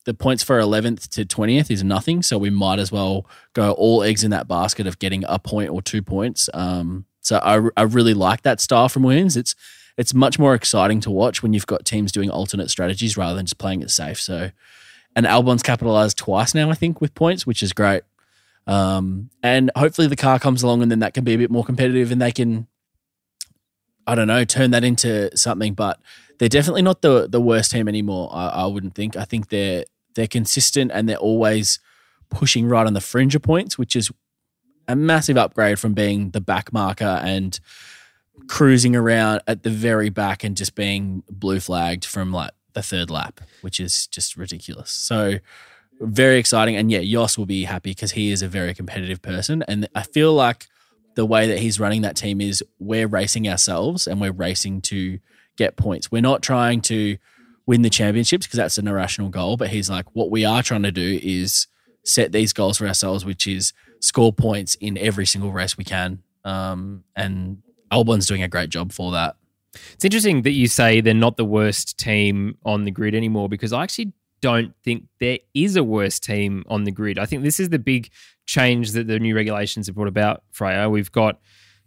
[0.04, 2.22] the points for 11th to 20th is nothing.
[2.22, 5.70] So we might as well go all eggs in that basket of getting a point
[5.70, 6.50] or two points.
[6.52, 9.36] Um, so I, I really like that style from Williams.
[9.36, 9.54] It's,
[9.96, 13.46] it's much more exciting to watch when you've got teams doing alternate strategies rather than
[13.46, 14.20] just playing it safe.
[14.20, 14.50] So,
[15.14, 18.02] and Albon's capitalized twice now, I think, with points, which is great.
[18.66, 21.64] Um, and hopefully the car comes along and then that can be a bit more
[21.64, 22.66] competitive and they can,
[24.06, 25.74] I don't know, turn that into something.
[25.74, 26.00] But
[26.38, 28.30] they're definitely not the the worst team anymore.
[28.32, 29.16] I, I wouldn't think.
[29.16, 29.84] I think they're
[30.14, 31.78] they're consistent and they're always
[32.30, 34.10] pushing right on the fringe of points, which is
[34.88, 37.60] a massive upgrade from being the back marker and
[38.48, 43.10] cruising around at the very back and just being blue flagged from like the third
[43.10, 44.90] lap, which is just ridiculous.
[44.90, 45.38] So
[46.00, 46.76] very exciting.
[46.76, 49.62] And yeah, Jost will be happy because he is a very competitive person.
[49.68, 50.66] And I feel like
[51.14, 55.18] the way that he's running that team is we're racing ourselves and we're racing to
[55.56, 56.10] get points.
[56.10, 57.18] We're not trying to
[57.66, 59.56] win the championships because that's an irrational goal.
[59.56, 61.66] But he's like, what we are trying to do is
[62.04, 66.22] set these goals for ourselves, which is score points in every single race we can.
[66.44, 69.36] Um, and Albon's doing a great job for that.
[69.74, 73.72] It's interesting that you say they're not the worst team on the grid anymore because
[73.72, 77.18] I actually don't think there is a worse team on the grid.
[77.18, 78.10] I think this is the big
[78.44, 80.90] change that the new regulations have brought about, Freya.
[80.90, 81.40] We've got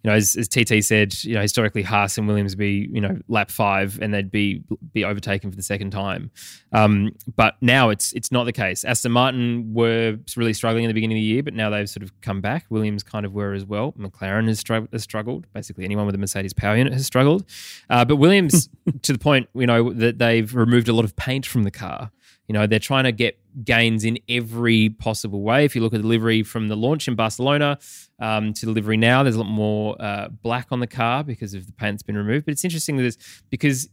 [0.06, 3.18] you know, as, as TT said, you know, historically Haas and Williams be, you know,
[3.28, 4.62] lap five and they'd be
[4.94, 6.30] be overtaken for the second time.
[6.74, 8.84] Um, but now it's it's not the case.
[8.84, 12.04] Aston Martin were really struggling in the beginning of the year, but now they've sort
[12.04, 12.68] of come back.
[12.70, 13.94] Williams kind of were as well.
[13.94, 15.48] McLaren has, str- has struggled.
[15.54, 17.44] Basically, anyone with a Mercedes power unit has struggled.
[17.90, 18.70] Uh, but Williams,
[19.02, 22.12] to the point, you know, that they've removed a lot of paint from the car.
[22.48, 25.66] You know, they're trying to get gains in every possible way.
[25.66, 27.80] If you look at delivery from the launch in Barcelona
[28.20, 31.66] um, to delivery now, there's a lot more uh, black on the car because of
[31.66, 32.46] the paint's been removed.
[32.46, 33.90] But it's interesting that it's because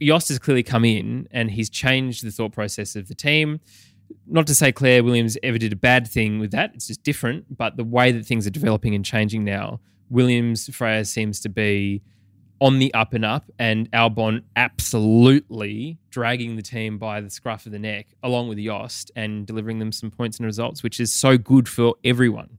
[0.00, 3.60] Jost has clearly come in and he's changed the thought process of the team.
[4.26, 7.56] Not to say Claire Williams ever did a bad thing with that, it's just different.
[7.56, 9.80] But the way that things are developing and changing now,
[10.10, 12.02] Williams Freya seems to be
[12.60, 17.72] on the up and up, and Albon absolutely dragging the team by the scruff of
[17.72, 21.36] the neck, along with Jost, and delivering them some points and results, which is so
[21.36, 22.58] good for everyone.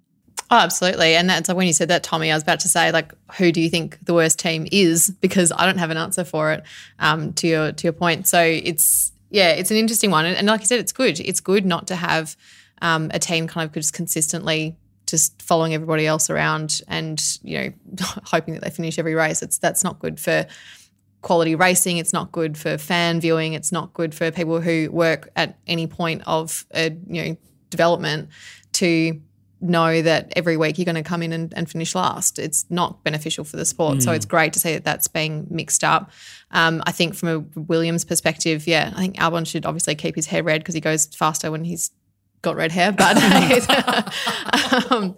[0.49, 1.15] Oh, absolutely.
[1.15, 3.51] And that's like when you said that, Tommy, I was about to say, like, who
[3.51, 5.09] do you think the worst team is?
[5.19, 6.63] Because I don't have an answer for it.
[6.99, 10.47] Um, to your to your point, so it's yeah, it's an interesting one, and, and
[10.47, 11.19] like I said, it's good.
[11.19, 12.37] It's good not to have
[12.81, 14.77] um, a team kind of just consistently
[15.07, 17.73] just following everybody else around and you know
[18.25, 19.41] hoping that they finish every race.
[19.41, 20.45] It's that's not good for
[21.21, 21.97] quality racing.
[21.97, 23.53] It's not good for fan viewing.
[23.53, 27.37] It's not good for people who work at any point of a you know
[27.69, 28.29] development
[28.73, 29.19] to
[29.59, 32.37] know that every week you're going to come in and, and finish last.
[32.37, 33.97] It's not beneficial for the sport.
[33.97, 34.03] Mm.
[34.03, 36.11] So it's great to see that that's being mixed up.
[36.51, 40.27] Um, I think from a Williams perspective, yeah, I think Albon should obviously keep his
[40.27, 41.91] hair red because he goes faster when he's
[42.47, 43.17] got red hair, but,
[44.91, 45.15] um,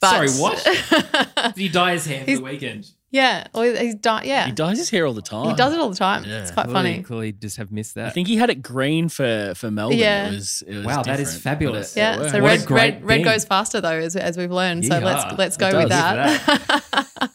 [0.00, 0.62] but sorry, what?
[0.64, 2.90] Did he dye his hair for the weekend?
[3.10, 4.24] Yeah, or he's dye.
[4.24, 5.48] Yeah, he dyes his hair all the time.
[5.48, 6.24] He does it all the time.
[6.24, 6.42] Yeah.
[6.42, 7.02] It's quite clearly, funny.
[7.02, 8.08] Clearly, just have missed that.
[8.08, 9.98] I think he had it green for for Melbourne.
[9.98, 10.28] Yeah.
[10.28, 11.96] It was, it was wow, that is fabulous.
[11.96, 14.84] It, yeah, so red red, red goes faster though, as, as we've learned.
[14.84, 16.42] So let's let's go with that.
[16.46, 17.30] that.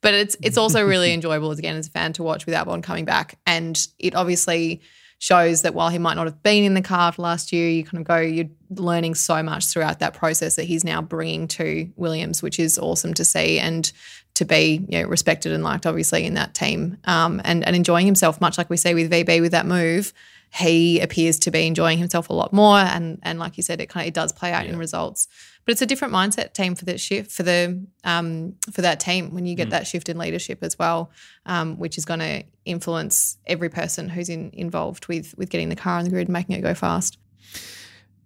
[0.00, 2.82] but it's it's also really enjoyable as again as a fan to watch with Albon
[2.82, 4.80] coming back, and it obviously
[5.18, 8.00] shows that while he might not have been in the car last year, you kind
[8.00, 12.42] of go, you're learning so much throughout that process that he's now bringing to Williams,
[12.42, 13.90] which is awesome to see and
[14.34, 18.04] to be you know, respected and liked, obviously, in that team um, and, and enjoying
[18.04, 20.12] himself, much like we see with VB with that move.
[20.54, 23.88] He appears to be enjoying himself a lot more, and and like you said, it
[23.88, 24.72] kind of it does play out yeah.
[24.72, 25.26] in results
[25.66, 29.34] but it's a different mindset team for that shift for the um, for that team
[29.34, 29.72] when you get mm.
[29.72, 31.10] that shift in leadership as well,
[31.44, 35.76] um, which is going to influence every person who's in, involved with with getting the
[35.76, 37.18] car on the grid and making it go fast.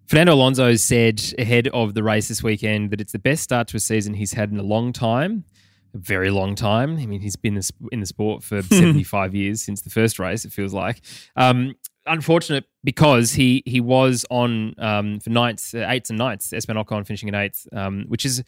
[0.06, 3.76] Fernando Alonso said ahead of the race this weekend that it's the best start to
[3.76, 5.44] a season he's had in a long time.
[5.94, 6.98] A very long time.
[6.98, 7.60] I mean, he's been
[7.90, 11.00] in the sport for 75 years since the first race, it feels like.
[11.36, 11.74] Um,
[12.06, 16.52] unfortunate because he he was on um, for ninths, uh, eights and ninths.
[16.52, 18.42] Esteban Ocon finishing in eighth, um, which is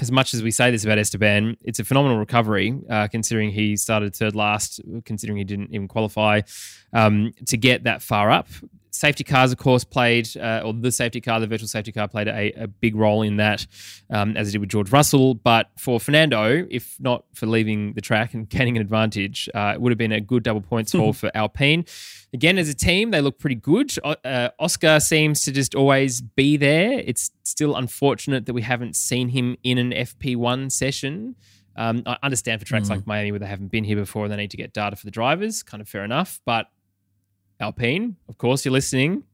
[0.00, 3.76] as much as we say this about Esteban, it's a phenomenal recovery uh, considering he
[3.76, 6.42] started third last, considering he didn't even qualify
[6.92, 8.46] um, to get that far up
[8.90, 12.28] safety cars, of course, played, uh, or the safety car, the virtual safety car, played
[12.28, 13.66] a, a big role in that,
[14.10, 15.34] um, as it did with George Russell.
[15.34, 19.80] But for Fernando, if not for leaving the track and gaining an advantage, uh, it
[19.80, 21.84] would have been a good double points haul for Alpine.
[22.32, 23.92] Again, as a team, they look pretty good.
[24.04, 27.02] Uh, Oscar seems to just always be there.
[27.04, 31.34] It's still unfortunate that we haven't seen him in an FP1 session.
[31.76, 32.92] Um, I understand for tracks mm.
[32.92, 35.06] like Miami where they haven't been here before and they need to get data for
[35.06, 36.40] the drivers, kind of fair enough.
[36.44, 36.68] But
[37.58, 39.24] Alpine, of course, you're listening.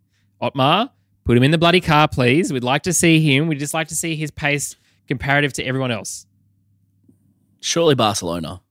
[0.40, 0.90] Otmar,
[1.24, 2.52] put him in the bloody car, please.
[2.52, 3.46] We'd like to see him.
[3.46, 4.76] We'd just like to see his pace
[5.06, 6.26] comparative to everyone else.
[7.60, 8.62] Surely Barcelona.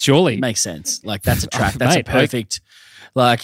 [0.00, 0.36] Surely.
[0.36, 1.02] Makes sense.
[1.04, 1.74] Like, that's a track.
[1.78, 2.60] That's Mate, a perfect,
[3.14, 3.40] like,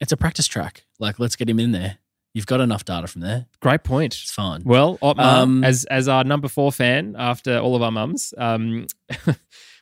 [0.00, 0.84] it's a practice track.
[0.98, 1.98] Like, let's get him in there.
[2.34, 3.46] You've got enough data from there.
[3.60, 4.14] Great point.
[4.14, 4.62] It's fine.
[4.64, 8.86] Well, Otmar, um, as as our number four fan after all of our mums, um,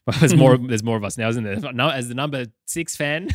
[0.07, 0.57] Well, there's more.
[0.57, 1.73] there's more of us now, isn't there?
[1.73, 3.29] No, as the number six fan,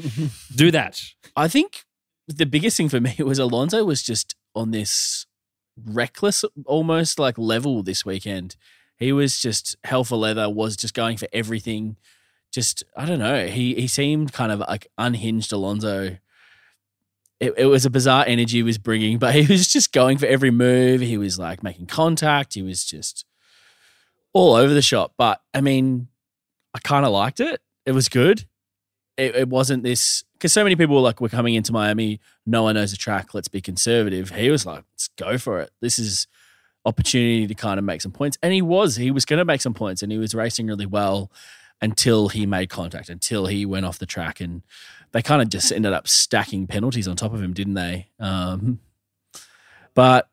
[0.56, 1.02] do that.
[1.36, 1.84] I think
[2.26, 5.26] the biggest thing for me was Alonso was just on this
[5.84, 8.56] reckless, almost like level this weekend.
[8.96, 10.48] He was just hell for leather.
[10.48, 11.96] Was just going for everything.
[12.52, 13.46] Just I don't know.
[13.46, 16.18] He he seemed kind of like unhinged Alonso.
[17.40, 20.26] it, it was a bizarre energy he was bringing, but he was just going for
[20.26, 21.00] every move.
[21.00, 22.54] He was like making contact.
[22.54, 23.24] He was just
[24.32, 25.14] all over the shop.
[25.16, 26.08] But I mean,
[26.74, 27.60] I kind of liked it.
[27.86, 28.46] It was good.
[29.16, 32.20] It, it wasn't this because so many people were like, "We're coming into Miami.
[32.46, 33.34] No one knows the track.
[33.34, 35.70] Let's be conservative." He was like, "Let's go for it.
[35.80, 36.26] This is
[36.84, 38.96] opportunity to kind of make some points." And he was.
[38.96, 41.30] He was going to make some points, and he was racing really well
[41.82, 44.62] until he made contact, until he went off the track, and
[45.12, 48.08] they kind of just ended up stacking penalties on top of him, didn't they?
[48.18, 48.78] Um,
[49.94, 50.28] but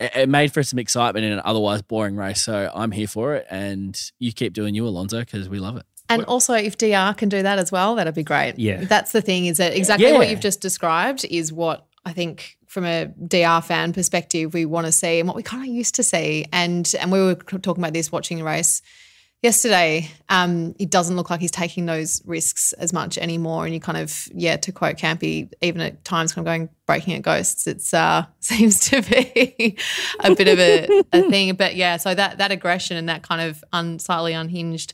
[0.00, 2.42] it, it made for some excitement in an otherwise boring race.
[2.42, 5.84] So I'm here for it, and you keep doing you, Alonso, because we love it.
[6.10, 8.58] And also, if DR can do that as well, that'd be great.
[8.58, 8.84] Yeah.
[8.84, 10.16] That's the thing is that exactly Yeah.
[10.16, 14.86] what you've just described is what I think from a DR fan perspective we want
[14.86, 16.46] to see and what we kind of used to see.
[16.52, 18.82] And and we were talking about this watching the race
[19.42, 20.10] yesterday.
[20.28, 23.64] Um, it doesn't look like he's taking those risks as much anymore.
[23.64, 27.14] And you kind of, yeah, to quote Campy, even at times kind of going braking
[27.14, 29.76] at ghosts, it's uh seems to be
[30.20, 31.54] a bit of a, a thing.
[31.54, 34.92] But yeah, so that that aggression and that kind of un, slightly unhinged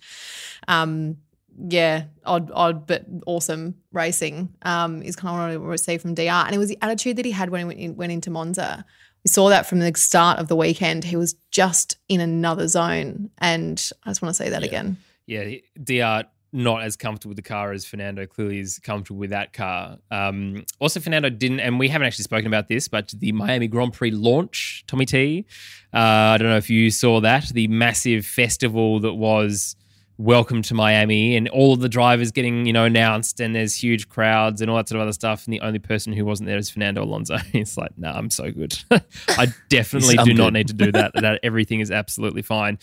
[0.68, 1.16] um,
[1.58, 6.46] yeah, odd, odd but awesome racing um, is kind of what I receive from DR.
[6.46, 8.84] And it was the attitude that he had when he went, in, went into Monza.
[9.24, 11.04] We saw that from the start of the weekend.
[11.04, 14.98] He was just in another zone, and I just want to say that again.
[15.26, 16.28] Yeah, Dr.
[16.52, 19.96] not as comfortable with the car as Fernando clearly is comfortable with that car.
[20.10, 23.94] Um, also, Fernando didn't, and we haven't actually spoken about this, but the Miami Grand
[23.94, 25.46] Prix launch, Tommy T.
[25.94, 29.74] Uh, I don't know if you saw that, the massive festival that was
[30.16, 34.08] welcome to Miami and all of the drivers getting, you know, announced and there's huge
[34.08, 35.44] crowds and all that sort of other stuff.
[35.44, 37.36] And the only person who wasn't there is Fernando Alonso.
[37.52, 38.78] It's like, nah, I'm so good.
[39.28, 41.12] I definitely do not need to do that.
[41.20, 42.78] that everything is absolutely fine.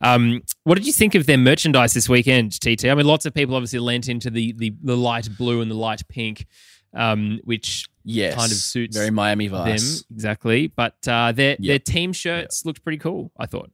[0.00, 2.86] Um, what did you think of their merchandise this weekend, TT?
[2.86, 5.76] I mean, lots of people obviously lent into the the, the light blue and the
[5.76, 6.46] light pink,
[6.94, 10.04] um, which Yes, Kind of suits very Miami them vibes.
[10.10, 10.66] exactly.
[10.66, 13.32] But uh, their their team shirts looked pretty cool.
[13.38, 13.70] I thought.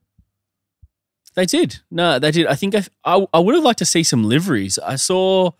[1.34, 1.78] They did.
[1.90, 2.46] No, they did.
[2.46, 4.78] I think I, I, I would have liked to see some liveries.
[4.78, 5.52] I saw,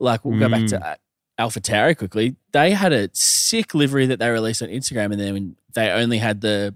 [0.00, 0.68] like, we'll go back Mm.
[0.70, 0.96] to
[1.38, 2.36] Alpha Tauri quickly.
[2.52, 6.40] They had a sick livery that they released on Instagram, and then they only had
[6.40, 6.74] the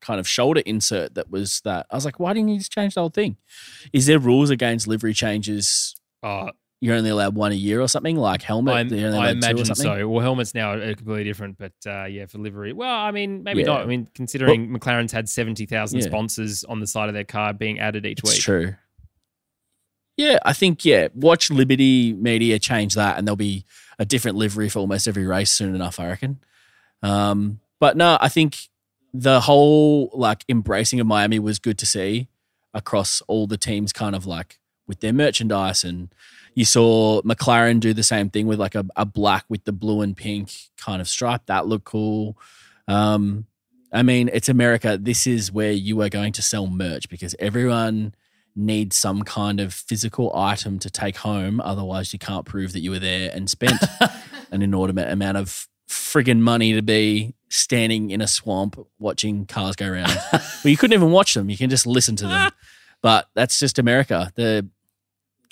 [0.00, 1.86] kind of shoulder insert that was that.
[1.90, 3.36] I was like, why didn't you just change the whole thing?
[3.92, 5.94] Is there rules against livery changes?
[6.22, 6.50] Uh,
[6.84, 8.92] You're only allowed one a year or something, like helmet.
[8.92, 10.08] I or imagine so.
[10.08, 12.72] Well, helmets now are completely different, but uh, yeah, for livery.
[12.72, 13.66] Well, I mean, maybe Yeah.
[13.66, 13.82] not.
[13.82, 16.06] I mean, considering McLaren's had seventy thousand Yeah.
[16.06, 18.40] sponsors on the side of their car being added each It's week.
[18.40, 18.74] true.
[20.16, 21.06] Yeah, I think yeah.
[21.14, 23.64] Watch Liberty Media change that, and there'll be
[24.00, 26.00] a different livery for almost every race soon enough.
[26.00, 26.40] I reckon.
[27.00, 28.56] Um, but no, I think
[29.14, 32.26] the whole like embracing of Miami was good to see
[32.74, 34.58] across all the teams, kind of like
[34.88, 36.12] with their merchandise, and
[36.54, 40.02] you saw McLaren do the same thing with like a, a black with the blue
[40.02, 41.46] and pink kind of stripe.
[41.46, 42.36] That looked cool.
[42.88, 43.46] Um,
[43.92, 44.98] I mean, it's America.
[45.00, 48.14] This is where you are going to sell merch because everyone
[48.54, 51.60] needs some kind of physical item to take home.
[51.60, 53.82] Otherwise, you can't prove that you were there and spent
[54.50, 59.88] an inordinate amount of friggin' money to be standing in a swamp watching cars go
[59.88, 60.18] around.
[60.32, 61.50] well, you couldn't even watch them.
[61.50, 62.50] You can just listen to them.
[63.02, 64.30] But that's just America.
[64.36, 64.68] The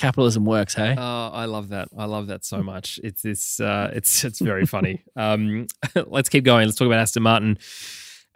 [0.00, 0.94] capitalism works, hey?
[0.96, 1.88] Oh, I love that.
[1.96, 2.98] I love that so much.
[3.04, 3.60] It's this.
[3.60, 5.04] Uh, it's it's very funny.
[5.16, 5.66] Um,
[6.06, 6.66] let's keep going.
[6.66, 7.58] Let's talk about Aston Martin.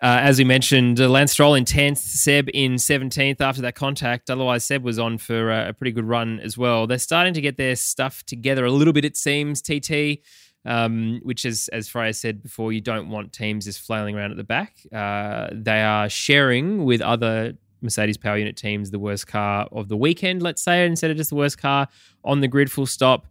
[0.03, 4.29] Uh, as we mentioned, uh, Lance Stroll in tenth, Seb in seventeenth after that contact.
[4.29, 6.87] Otherwise, Seb was on for uh, a pretty good run as well.
[6.87, 9.05] They're starting to get their stuff together a little bit.
[9.05, 10.21] It seems TT.
[10.67, 14.39] Um, which is, as Freya said before, you don't want teams just flailing around at
[14.39, 14.79] the back.
[14.91, 17.53] Uh, they are sharing with other
[17.85, 21.31] Mercedes power unit teams the worst car of the weekend, let's say, instead of just
[21.31, 21.87] the worst car
[22.25, 23.27] on the grid, full stop.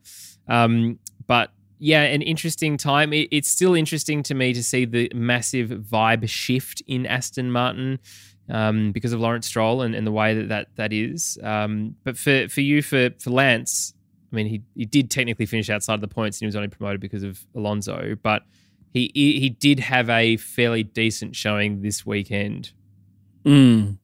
[0.48, 3.12] Um, but yeah, an interesting time.
[3.12, 8.00] It, it's still interesting to me to see the massive vibe shift in Aston Martin
[8.50, 11.38] um, because of Lawrence Stroll and, and the way that that, that is.
[11.44, 13.94] Um, but for, for you, for, for Lance,
[14.32, 16.68] I mean, he, he did technically finish outside of the points and he was only
[16.68, 18.44] promoted because of Alonso, but
[18.94, 22.72] he, he, he did have a fairly decent showing this weekend.
[23.44, 23.98] Mm.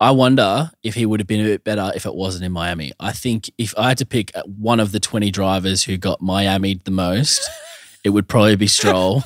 [0.00, 2.92] I wonder if he would have been a bit better if it wasn't in Miami.
[3.00, 6.74] I think if I had to pick one of the 20 drivers who got Miami
[6.74, 7.50] the most,
[8.04, 9.24] it would probably be Stroll.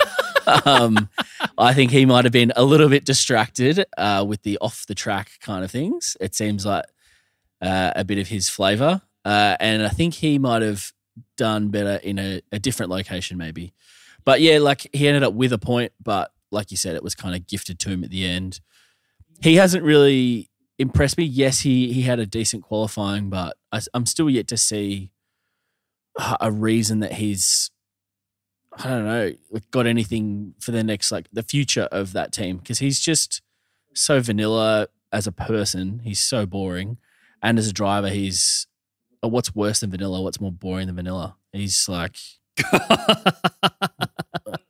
[0.65, 1.11] um,
[1.59, 4.95] I think he might have been a little bit distracted uh, with the off the
[4.95, 6.17] track kind of things.
[6.21, 6.87] It seems like
[7.61, 9.03] uh, a bit of his flavor.
[9.27, 10.93] Uh, and I think he might have
[11.37, 13.75] done better in a, a different location, maybe.
[14.25, 17.15] But yeah, like he ended up with a point, but like you said, it was
[17.15, 18.61] kind of gifted to him at the end.
[19.43, 20.49] He hasn't really
[20.83, 21.25] impressed me.
[21.25, 25.11] Yes, he he had a decent qualifying, but I, am still yet to see
[26.41, 27.71] a reason that he's
[28.79, 29.33] I don't know,
[29.71, 33.43] got anything for the next like the future of that team because he's just
[33.95, 36.01] so vanilla as a person.
[36.05, 36.99] He's so boring,
[37.43, 38.67] and as a driver, he's
[39.25, 40.21] uh, what's worse than vanilla?
[40.21, 41.37] What's more boring than vanilla?
[41.53, 42.17] He's like.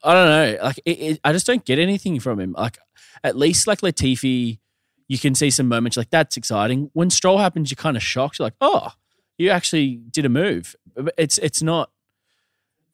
[0.04, 0.58] I don't know.
[0.62, 2.52] Like, it, it, I just don't get anything from him.
[2.58, 2.78] Like,
[3.22, 4.58] at least like Latifi,
[5.12, 6.88] you can see some moments like that's exciting.
[6.94, 8.38] When Stroll happens, you're kind of shocked.
[8.38, 8.92] You're like, oh,
[9.36, 10.74] you actually did a move.
[11.18, 11.90] It's it's not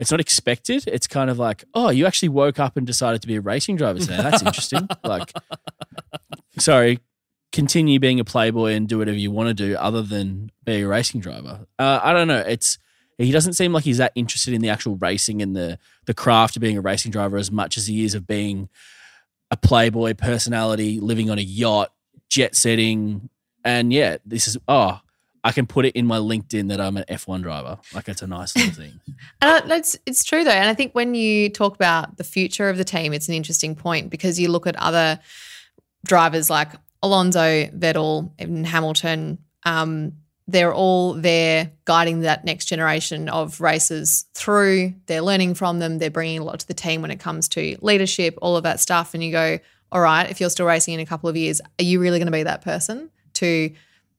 [0.01, 0.83] it's not expected.
[0.89, 3.77] It's kind of like, oh, you actually woke up and decided to be a racing
[3.77, 4.17] driver today.
[4.17, 4.89] That's interesting.
[5.05, 5.33] like,
[6.59, 6.99] sorry,
[7.53, 10.89] continue being a playboy and do whatever you want to do, other than be a
[10.89, 11.67] racing driver.
[11.79, 12.41] Uh, I don't know.
[12.41, 12.79] It's
[13.17, 16.57] he doesn't seem like he's that interested in the actual racing and the the craft
[16.57, 18.69] of being a racing driver as much as he is of being
[19.53, 21.93] a playboy personality, living on a yacht,
[22.29, 23.29] jet setting,
[23.65, 25.01] and yeah, this is oh,
[25.45, 27.79] I can put it in my LinkedIn that I'm an F1 driver.
[27.95, 29.01] Like it's a nice little thing.
[29.41, 32.77] And it's it's true though, and I think when you talk about the future of
[32.77, 35.21] the team, it's an interesting point because you look at other
[36.05, 36.73] drivers like
[37.03, 39.39] Alonso, Vettel, and Hamilton.
[39.65, 40.13] Um,
[40.49, 44.95] they're all there guiding that next generation of racers through.
[45.07, 45.99] They're learning from them.
[45.99, 48.81] They're bringing a lot to the team when it comes to leadership, all of that
[48.81, 49.13] stuff.
[49.13, 49.59] And you go,
[49.93, 52.27] all right, if you're still racing in a couple of years, are you really going
[52.27, 53.71] to be that person to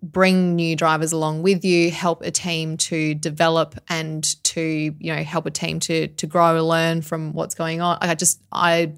[0.02, 5.24] bring new drivers along with you, help a team to develop and to, you know,
[5.24, 7.98] help a team to to grow and learn from what's going on?
[8.02, 8.94] I just I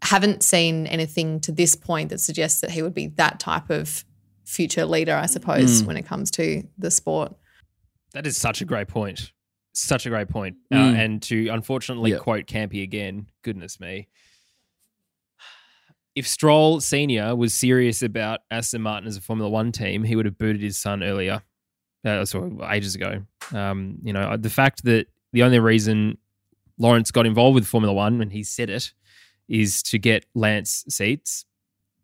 [0.00, 4.04] haven't seen anything to this point that suggests that he would be that type of
[4.44, 7.34] future leader, I suppose, when it comes to the sport.
[8.12, 9.30] That is such a great point.
[9.74, 10.56] Such a great point.
[10.70, 10.94] Uh, Mm.
[11.04, 12.18] and to unfortunately Yeah.
[12.18, 14.08] quote Campy again, goodness me.
[16.14, 20.26] If Stroll Senior was serious about Aston Martin as a Formula One team, he would
[20.26, 21.42] have booted his son earlier,
[22.04, 22.24] uh,
[22.70, 23.22] ages ago.
[23.52, 26.18] Um, you know, the fact that the only reason
[26.78, 28.92] Lawrence got involved with Formula One, and he said it,
[29.48, 31.44] is to get Lance seats.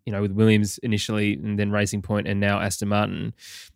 [0.07, 3.35] You know, with Williams initially, and then Racing Point, and now Aston Martin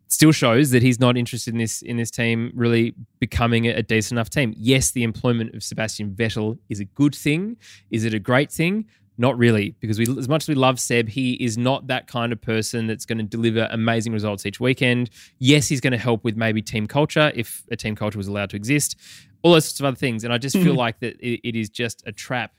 [0.08, 4.16] still shows that he's not interested in this in this team really becoming a decent
[4.16, 4.54] enough team.
[4.56, 7.58] Yes, the employment of Sebastian Vettel is a good thing.
[7.90, 8.86] Is it a great thing?
[9.22, 12.32] Not really, because we as much as we love Seb, he is not that kind
[12.32, 15.10] of person that's going to deliver amazing results each weekend.
[15.38, 18.50] Yes, he's going to help with maybe team culture if a team culture was allowed
[18.50, 18.96] to exist,
[19.42, 20.24] all those sorts of other things.
[20.24, 22.50] And I just feel like that it, it is just a trap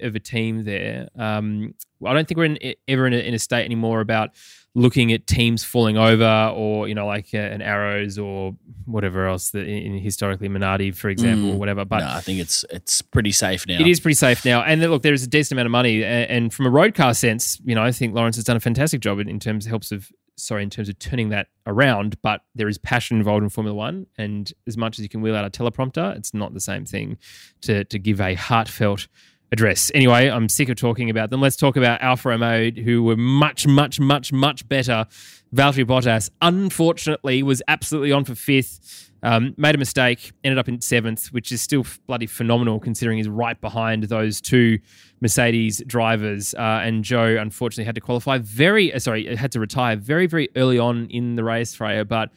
[0.00, 1.08] of a team there.
[1.16, 2.58] Um, I don't think we're in,
[2.88, 4.30] ever in a, in a state anymore about
[4.74, 8.54] looking at teams falling over or you know like uh, an arrows or
[8.84, 11.54] whatever else that in, in historically Minardi for example Mm.
[11.54, 13.80] or whatever but no, I think it's it's pretty safe now.
[13.80, 16.02] it is pretty safe now and then, look there is a decent amount of money
[16.02, 18.60] a- and, from a road car sense you know I think Lawrence has done a
[18.60, 22.20] fantastic job in, in terms of helps of sorry in terms of turning that around
[22.22, 25.34] but there is passion involved in Formula 1 and as much as you can wheel
[25.34, 27.16] out a teleprompter it's not the same thing
[27.62, 29.08] to to give a heartfelt
[29.52, 29.90] address.
[29.94, 31.40] Anyway, I'm sick of talking about them.
[31.40, 35.06] Let's talk about Alfa Romeo, who were much, much, much, much better.
[35.54, 39.10] Valtteri Bottas, unfortunately, was absolutely on for fifth.
[39.22, 43.28] Um, made a mistake, ended up in seventh, which is still bloody phenomenal considering he's
[43.28, 44.78] right behind those two
[45.20, 46.54] Mercedes drivers.
[46.54, 50.50] Uh, and Zhou unfortunately had to qualify very, uh, sorry, had to retire very, very
[50.54, 52.04] early on in the race, Freya.
[52.04, 52.30] But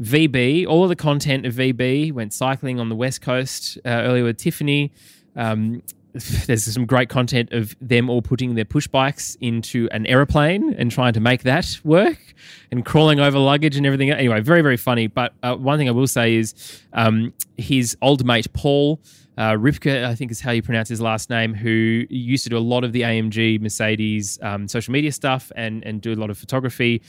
[0.00, 4.24] VB, all of the content of VB went cycling on the west coast uh, earlier
[4.24, 4.90] with Tiffany.
[5.36, 5.82] Um,
[6.46, 10.92] there's some great content of them all putting their push bikes into an aeroplane and
[10.92, 12.34] trying to make that work
[12.70, 14.12] and crawling over luggage and everything.
[14.12, 15.08] Anyway, very, very funny.
[15.08, 19.00] But uh, one thing I will say is um, his old mate, Paul,
[19.36, 22.56] uh, Ripke, I think is how you pronounce his last name, who used to do
[22.56, 26.30] a lot of the AMG Mercedes um, social media stuff and, and do a lot
[26.30, 27.02] of photography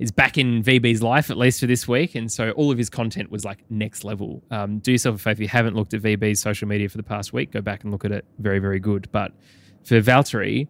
[0.00, 2.88] is back in VB's life at least for this week, and so all of his
[2.88, 4.42] content was like next level.
[4.50, 7.02] Um, do yourself a favor if you haven't looked at VB's social media for the
[7.02, 8.24] past week, go back and look at it.
[8.38, 9.08] Very, very good.
[9.12, 9.32] But
[9.84, 10.68] for Valtteri,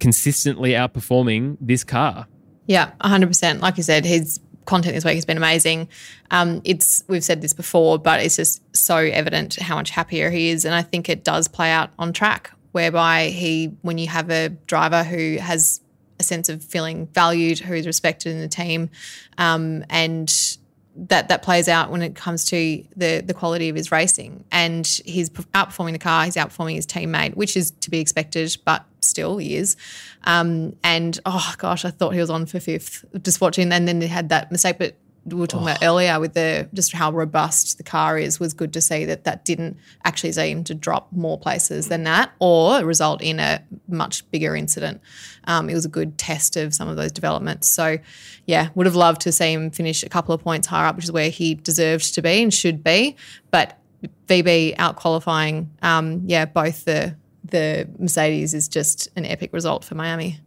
[0.00, 2.26] consistently outperforming this car.
[2.66, 3.60] Yeah, 100%.
[3.60, 5.88] Like you said, his content this week has been amazing.
[6.32, 10.50] Um, it's we've said this before, but it's just so evident how much happier he
[10.50, 12.50] is, and I think it does play out on track.
[12.72, 15.80] Whereby he, when you have a driver who has
[16.20, 18.90] a sense of feeling valued, who is respected in the team,
[19.38, 20.56] um, and
[20.94, 24.44] that that plays out when it comes to the the quality of his racing.
[24.52, 28.84] And he's outperforming the car, he's outperforming his teammate, which is to be expected, but
[29.00, 29.76] still he is.
[30.24, 33.98] Um, and oh gosh, I thought he was on for fifth just watching, and then
[33.98, 34.94] they had that mistake, but.
[35.24, 38.72] We were talking about earlier with the just how robust the car is was good
[38.72, 42.84] to see that that didn't actually see him to drop more places than that or
[42.84, 45.00] result in a much bigger incident.
[45.44, 47.68] Um, it was a good test of some of those developments.
[47.68, 47.98] So,
[48.46, 51.04] yeah, would have loved to see him finish a couple of points higher up, which
[51.04, 53.16] is where he deserved to be and should be.
[53.50, 53.78] But
[54.26, 59.94] VB out qualifying, um, yeah, both the the Mercedes is just an epic result for
[59.94, 60.40] Miami.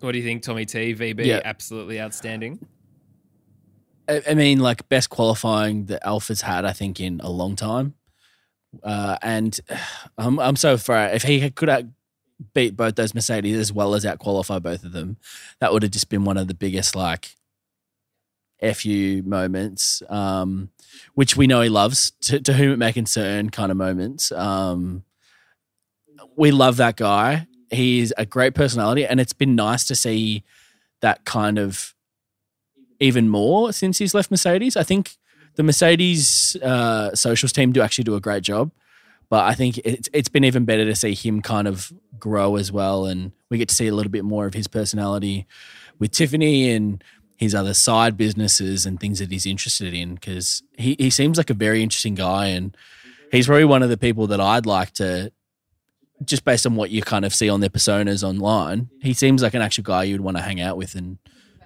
[0.00, 0.94] What do you think, Tommy T?
[0.94, 1.40] VB, Yeah.
[1.44, 2.58] absolutely outstanding.
[4.08, 7.94] I, I mean, like best qualifying that Alfa's had, I think, in a long time.
[8.82, 9.58] Uh, and
[10.18, 11.88] I'm I'm so afraid if he could have
[12.54, 15.16] beat both those Mercedes as well as out qualify both of them,
[15.60, 17.34] that would have just been one of the biggest like
[18.74, 20.70] fu moments, um,
[21.14, 22.12] which we know he loves.
[22.22, 24.30] To, to whom it may concern, kind of moments.
[24.32, 25.04] Um,
[26.36, 27.46] we love that guy.
[27.70, 30.44] He's a great personality, and it's been nice to see
[31.00, 31.94] that kind of
[33.00, 34.76] even more since he's left Mercedes.
[34.76, 35.16] I think
[35.56, 38.70] the Mercedes uh, socials team do actually do a great job,
[39.28, 42.70] but I think it's it's been even better to see him kind of grow as
[42.70, 45.46] well, and we get to see a little bit more of his personality
[45.98, 47.02] with Tiffany and
[47.36, 51.50] his other side businesses and things that he's interested in because he, he seems like
[51.50, 52.74] a very interesting guy and
[53.30, 55.30] he's probably one of the people that I'd like to
[56.24, 59.54] just based on what you kind of see on their personas online he seems like
[59.54, 61.18] an actual guy you'd want to hang out with and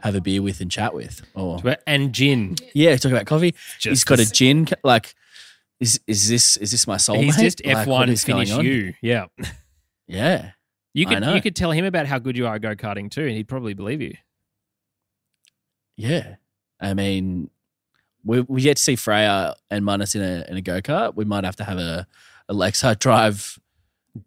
[0.02, 2.56] have a beer with and chat with or And gin.
[2.74, 5.14] yeah talk about coffee Just he's got a gin like
[5.78, 8.94] is is this is this my soulmate He's just F1 is going finish you.
[9.00, 9.26] Yeah.
[10.06, 10.50] yeah
[10.92, 13.22] You could you could tell him about how good you are at go karting too,
[13.22, 14.14] and he'd probably believe you.
[15.96, 16.36] Yeah.
[16.80, 17.50] I mean,
[18.24, 21.14] we we yet to see Freya and Manus in a in a go kart.
[21.14, 22.06] We might have to have a
[22.48, 23.58] Alexa drive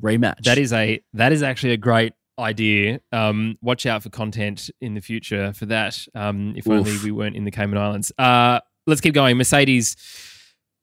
[0.01, 0.43] rematch.
[0.43, 2.99] That is a that is actually a great idea.
[3.11, 6.05] Um, watch out for content in the future for that.
[6.15, 8.11] Um, if only we weren't in the Cayman Islands.
[8.17, 9.38] Uh, let's keep going.
[9.38, 9.95] Mercedes.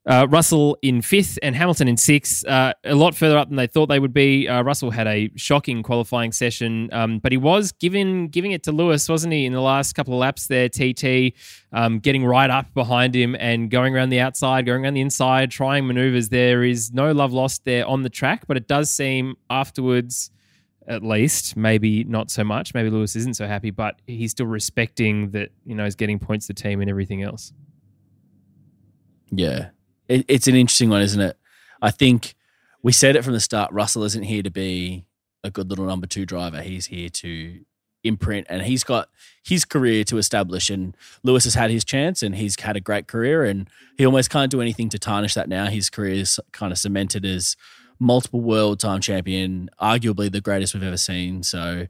[0.06, 3.66] Uh, Russell in fifth and Hamilton in sixth, uh, a lot further up than they
[3.66, 4.48] thought they would be.
[4.48, 8.72] Uh, Russell had a shocking qualifying session, um, but he was giving giving it to
[8.72, 10.70] Lewis, wasn't he, in the last couple of laps there?
[10.70, 11.34] TT
[11.72, 15.50] um, getting right up behind him and going around the outside, going around the inside,
[15.50, 16.30] trying maneuvers.
[16.30, 20.30] There is no love lost there on the track, but it does seem afterwards,
[20.88, 22.72] at least, maybe not so much.
[22.72, 26.46] Maybe Lewis isn't so happy, but he's still respecting that you know he's getting points
[26.46, 27.52] to the team and everything else.
[29.30, 29.68] yeah.
[30.10, 31.38] It, it's an interesting one, isn't it?
[31.80, 32.34] I think
[32.82, 33.72] we said it from the start.
[33.72, 35.04] Russell isn't here to be
[35.44, 36.60] a good little number two driver.
[36.60, 37.60] He's here to
[38.02, 39.08] imprint, and he's got
[39.42, 40.68] his career to establish.
[40.68, 44.30] And Lewis has had his chance, and he's had a great career, and he almost
[44.30, 45.66] can't do anything to tarnish that now.
[45.66, 47.56] His career is kind of cemented as
[48.00, 51.44] multiple world time champion, arguably the greatest we've ever seen.
[51.44, 51.86] So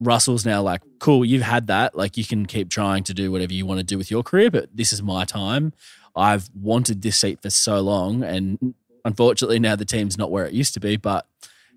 [0.00, 1.94] Russell's now like, cool, you've had that.
[1.94, 4.50] Like you can keep trying to do whatever you want to do with your career,
[4.50, 5.72] but this is my time.
[6.16, 10.52] I've wanted this seat for so long, and unfortunately now the team's not where it
[10.52, 10.96] used to be.
[10.96, 11.26] But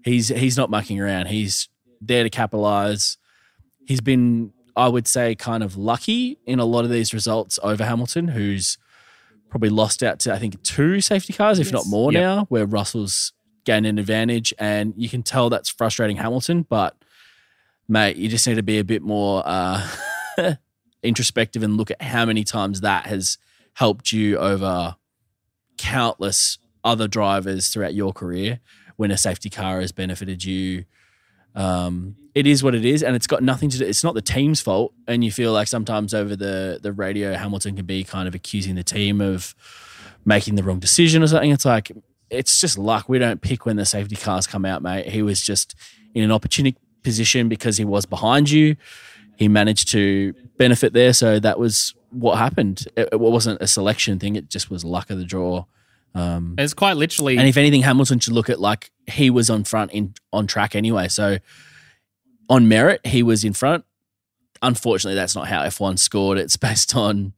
[0.03, 1.27] he's he's not mucking around.
[1.27, 1.69] He's
[2.01, 3.17] there to capitalize.
[3.85, 7.83] He's been, I would say, kind of lucky in a lot of these results over
[7.85, 8.77] Hamilton, who's
[9.49, 12.21] probably lost out to I think two safety cars, if not more Yep.
[12.21, 13.33] now, where Russell's
[13.65, 16.65] gained an advantage, and you can tell that's frustrating Hamilton.
[16.67, 16.95] But
[17.87, 19.87] mate, you just need to be a bit more uh,
[21.03, 23.37] introspective and look at how many times that has
[23.73, 24.95] helped you over
[25.77, 28.59] countless other drivers throughout your career
[28.97, 30.85] when a safety car has benefited you.
[31.55, 33.85] Um, it is what it is, and it's got nothing to do.
[33.85, 37.75] It's not the team's fault, and you feel like sometimes over the the radio, Hamilton
[37.75, 39.53] can be kind of accusing the team of
[40.25, 41.51] making the wrong decision or something.
[41.51, 41.91] It's like
[42.29, 43.07] it's just luck.
[43.07, 45.09] We don't pick when the safety cars come out, mate.
[45.09, 45.75] He was just
[46.15, 48.75] in an opportunity position because he was behind you.
[49.37, 52.87] He managed to benefit there, so that was what happened.
[52.95, 55.65] It, it wasn't a selection thing; it just was luck of the draw.
[56.15, 59.63] Um, it's quite literally and if anything, Hamilton should look at like he was on
[59.63, 61.07] front in on track anyway.
[61.07, 61.39] So
[62.49, 63.85] on merit, he was in front.
[64.61, 66.37] Unfortunately, that's not how F1 scored.
[66.37, 67.33] It's based on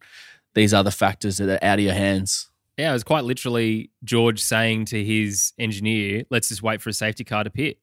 [0.54, 2.50] these other factors that are out of your hands.
[2.78, 6.94] Yeah, it was quite literally George saying to his engineer, "Let's just wait for a
[6.94, 7.80] safety car to pit."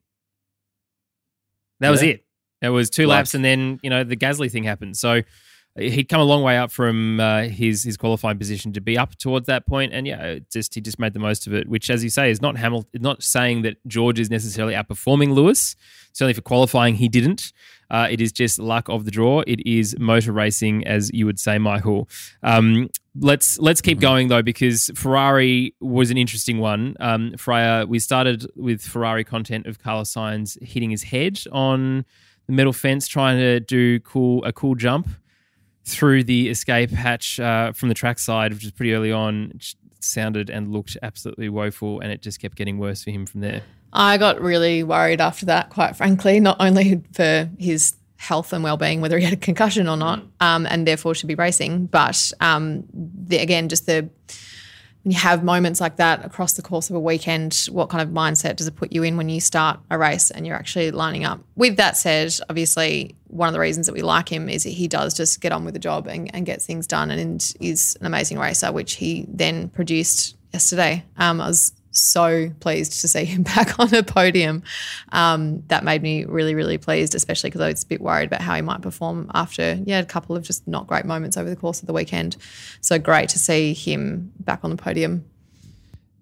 [1.81, 2.25] That was it.
[2.63, 4.97] It was two laps, and then you know the Gasly thing happened.
[4.97, 5.23] So
[5.77, 9.17] he'd come a long way up from uh, his his qualifying position to be up
[9.17, 11.69] towards that point, and yeah, just he just made the most of it.
[11.69, 13.03] Which, as you say, is not Hamilton.
[13.03, 15.77] Not saying that George is necessarily outperforming Lewis.
[16.13, 17.53] Certainly for qualifying, he didn't.
[17.91, 19.43] Uh, it is just luck of the draw.
[19.47, 22.09] It is motor racing, as you would say, Michael.
[22.43, 26.97] Um, let's let's keep going though, because Ferrari was an interesting one.
[27.01, 32.05] Um, Freya, we started with Ferrari content of Carlos Sainz hitting his head on
[32.47, 35.09] the metal fence, trying to do cool a cool jump
[35.85, 39.59] through the escape hatch uh, from the track side, which is pretty early on.
[40.01, 43.63] Sounded and looked absolutely woeful, and it just kept getting worse for him from there.
[43.93, 49.01] I got really worried after that, quite frankly, not only for his health and well-being,
[49.01, 52.85] whether he had a concussion or not, um, and therefore should be racing, but um,
[52.93, 54.09] the, again, just the
[55.05, 58.15] when you have moments like that across the course of a weekend, what kind of
[58.15, 61.25] mindset does it put you in when you start a race and you're actually lining
[61.25, 61.41] up?
[61.57, 64.87] With that said, obviously, one of the reasons that we like him is that he
[64.87, 68.07] does just get on with the job and, and gets things done and is an
[68.07, 71.05] amazing racer, which he then produced yesterday.
[71.17, 74.63] Um, I was so pleased to see him back on a podium.
[75.13, 78.41] Um, that made me really, really pleased, especially because I was a bit worried about
[78.41, 81.57] how he might perform after, yeah, a couple of just not great moments over the
[81.57, 82.37] course of the weekend.
[82.81, 85.25] So great to see him back on the podium.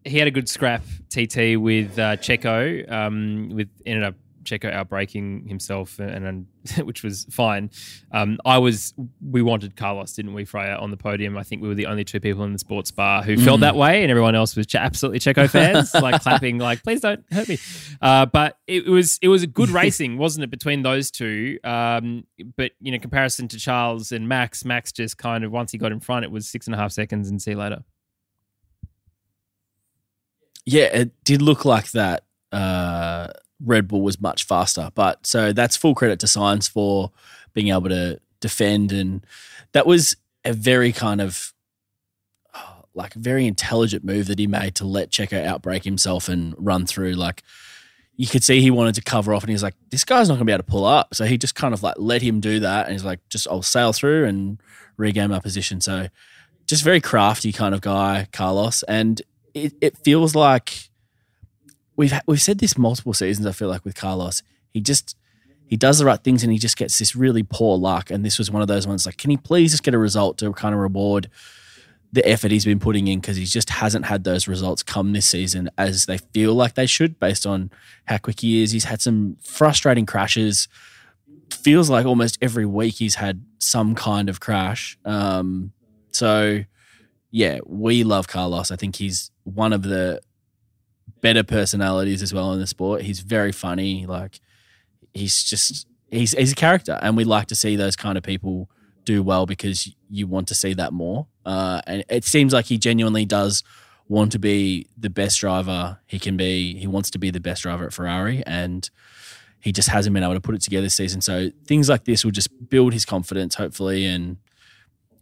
[0.05, 2.91] He had a good scrap TT with uh, Checo.
[2.91, 4.15] Um, with ended up
[4.51, 6.47] Checo outbraking himself, and, and
[6.87, 7.71] which was fine.
[8.13, 8.95] Um, I was.
[9.23, 11.37] We wanted Carlos, didn't we, Freya, on the podium?
[11.39, 13.45] I think we were the only two people in the sports bar who mm.
[13.45, 17.25] felt that way, and everyone else was absolutely Checo fans, like clapping, like "Please don't
[17.31, 17.59] hurt me."
[18.03, 21.59] Uh, but it was it was a good racing, wasn't it, between those two?
[21.65, 22.25] Um,
[22.57, 25.93] but you know, comparison to Charles and Max, Max just kind of once he got
[25.93, 27.85] in front, it was six and a half seconds, and see you later.
[30.67, 32.25] Yeah, it did look like that.
[32.53, 33.29] Uh
[33.65, 34.91] Red Bull was much faster.
[34.95, 37.11] But so that's full credit to Sainz for
[37.53, 38.93] being able to defend.
[38.93, 39.24] And
[39.73, 41.53] that was a very kind of
[42.55, 46.87] oh, like very intelligent move that he made to let Checo outbrake himself and run
[46.87, 47.12] through.
[47.12, 47.43] Like
[48.16, 50.41] you could see he wanted to cover off and he's like, this guy's not going
[50.41, 51.15] to be able to pull up.
[51.15, 52.87] So he just kind of like let him do that.
[52.87, 54.61] And he's like, just I'll sail through and
[54.97, 55.81] regain my position.
[55.81, 56.09] So
[56.66, 58.82] just very crafty kind of guy, Carlos.
[58.85, 59.23] And
[59.55, 60.90] it, it feels like
[62.01, 63.47] we've we've said this multiple seasons.
[63.47, 65.17] I feel like with Carlos, he just
[65.67, 68.11] he does the right things and he just gets this really poor luck.
[68.11, 70.39] And this was one of those ones like, can he please just get a result
[70.39, 71.31] to kind of reward
[72.13, 75.27] the effort he's been putting in because he just hasn't had those results come this
[75.27, 77.71] season as they feel like they should based on
[78.07, 78.73] how quick he is.
[78.73, 80.67] He's had some frustrating crashes.
[81.53, 84.99] Feels like almost every week he's had some kind of crash.
[85.05, 85.73] Um,
[86.11, 86.65] so
[87.31, 88.73] yeah, we love Carlos.
[88.73, 90.21] I think he's one of the
[91.21, 93.03] better personalities as well in the sport.
[93.03, 94.07] He's very funny.
[94.07, 94.41] Like
[95.13, 98.71] he's just he's he's a character, and we like to see those kind of people
[99.05, 101.27] do well because you want to see that more.
[101.45, 103.63] Uh, and it seems like he genuinely does
[104.09, 106.79] want to be the best driver he can be.
[106.79, 108.89] He wants to be the best driver at Ferrari, and
[109.61, 111.21] he just hasn't been able to put it together this season.
[111.21, 114.39] So things like this will just build his confidence, hopefully, and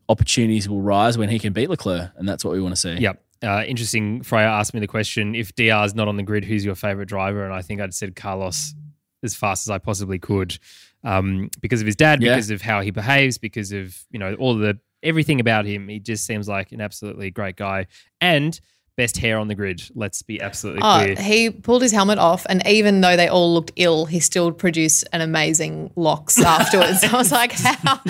[0.09, 2.95] opportunities will rise when he can beat Leclerc, and that's what we want to see.
[2.95, 4.23] Yep uh, interesting.
[4.23, 7.09] Freya asked me the question: If DR is not on the grid, who's your favorite
[7.09, 7.45] driver?
[7.45, 8.75] And I think I'd said Carlos
[9.23, 10.59] as fast as I possibly could,
[11.05, 12.33] um, because of his dad, yeah.
[12.35, 15.89] because of how he behaves, because of you know all the everything about him.
[15.89, 17.87] He just seems like an absolutely great guy,
[18.21, 18.59] and
[18.99, 19.81] best hair on the grid.
[19.95, 21.15] Let's be absolutely oh, clear.
[21.15, 25.05] He pulled his helmet off, and even though they all looked ill, he still produced
[25.13, 27.05] an amazing locks afterwards.
[27.05, 27.73] I was like, how?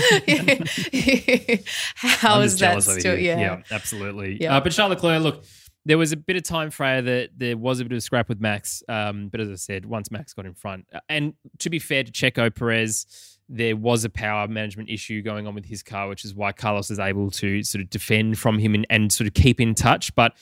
[1.95, 3.17] how is that still?
[3.19, 3.39] Yeah.
[3.39, 4.39] yeah, absolutely.
[4.41, 4.57] Yeah.
[4.57, 5.45] Uh, but Charles Leclerc, look.
[5.85, 8.41] There was a bit of time, Freya, that there was a bit of scrap with
[8.43, 8.83] Max.
[8.91, 12.03] Um, but as I said, once Max got in front, uh, and to be fair
[12.03, 13.07] to Checo Perez,
[13.49, 16.91] there was a power management issue going on with his car, which is why Carlos
[16.91, 20.15] is able to sort of defend from him and, and sort of keep in touch.
[20.15, 20.35] But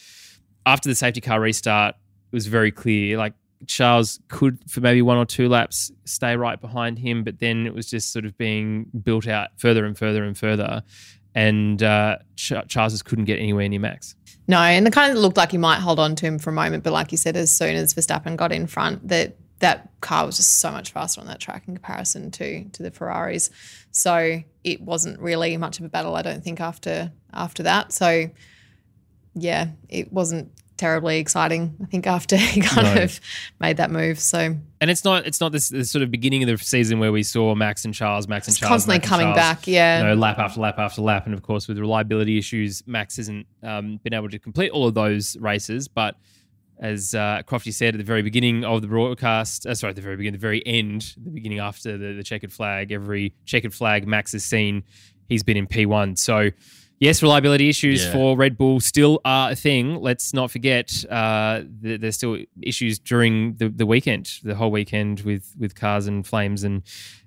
[0.66, 3.16] after the safety car restart, it was very clear.
[3.16, 3.34] Like
[3.66, 7.72] Charles could, for maybe one or two laps, stay right behind him, but then it
[7.72, 10.82] was just sort of being built out further and further and further.
[11.34, 14.16] And uh, Ch- Charles just couldn't get anywhere near Max.
[14.48, 16.52] No, and it kind of looked like he might hold on to him for a
[16.52, 20.26] moment, but like you said, as soon as Verstappen got in front, that that car
[20.26, 23.50] was just so much faster on that track in comparison to to the Ferraris.
[23.90, 27.92] So it wasn't really much of a battle, I don't think, after after that.
[27.92, 28.30] So
[29.36, 31.76] yeah, it wasn't terribly exciting.
[31.82, 33.02] I think after he kind no.
[33.02, 33.20] of
[33.60, 34.18] made that move.
[34.18, 37.12] So and it's not it's not this, this, sort of beginning of the season where
[37.12, 39.66] we saw Max and Charles, Max and Charles, constantly Max coming Charles, back.
[39.66, 43.16] Yeah, you know, lap after lap after lap, and of course with reliability issues, Max
[43.16, 46.16] hasn't um, been able to complete all of those races, but.
[46.78, 50.02] As uh, Crofty said at the very beginning of the broadcast, uh, sorry, at the
[50.02, 54.06] very beginning, the very end, the beginning after the, the checkered flag, every checkered flag
[54.06, 54.84] Max has seen,
[55.26, 56.18] he's been in P1.
[56.18, 56.50] So
[56.98, 58.12] yes, reliability issues yeah.
[58.12, 59.96] for Red Bull still are a thing.
[59.96, 65.54] Let's not forget uh, there's still issues during the, the weekend, the whole weekend with
[65.58, 66.82] with cars and flames and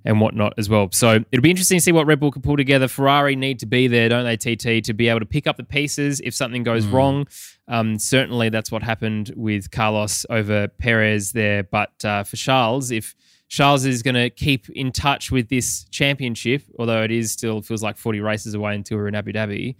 [0.05, 0.89] and whatnot as well.
[0.91, 2.87] So it'll be interesting to see what Red Bull can pull together.
[2.87, 5.63] Ferrari need to be there, don't they, TT, to be able to pick up the
[5.63, 6.93] pieces if something goes mm.
[6.93, 7.27] wrong.
[7.67, 11.63] Um, certainly, that's what happened with Carlos over Perez there.
[11.63, 13.15] But uh, for Charles, if
[13.49, 17.81] Charles is going to keep in touch with this championship, although it is still feels
[17.81, 19.75] like 40 races away until we're in Abu Dhabi.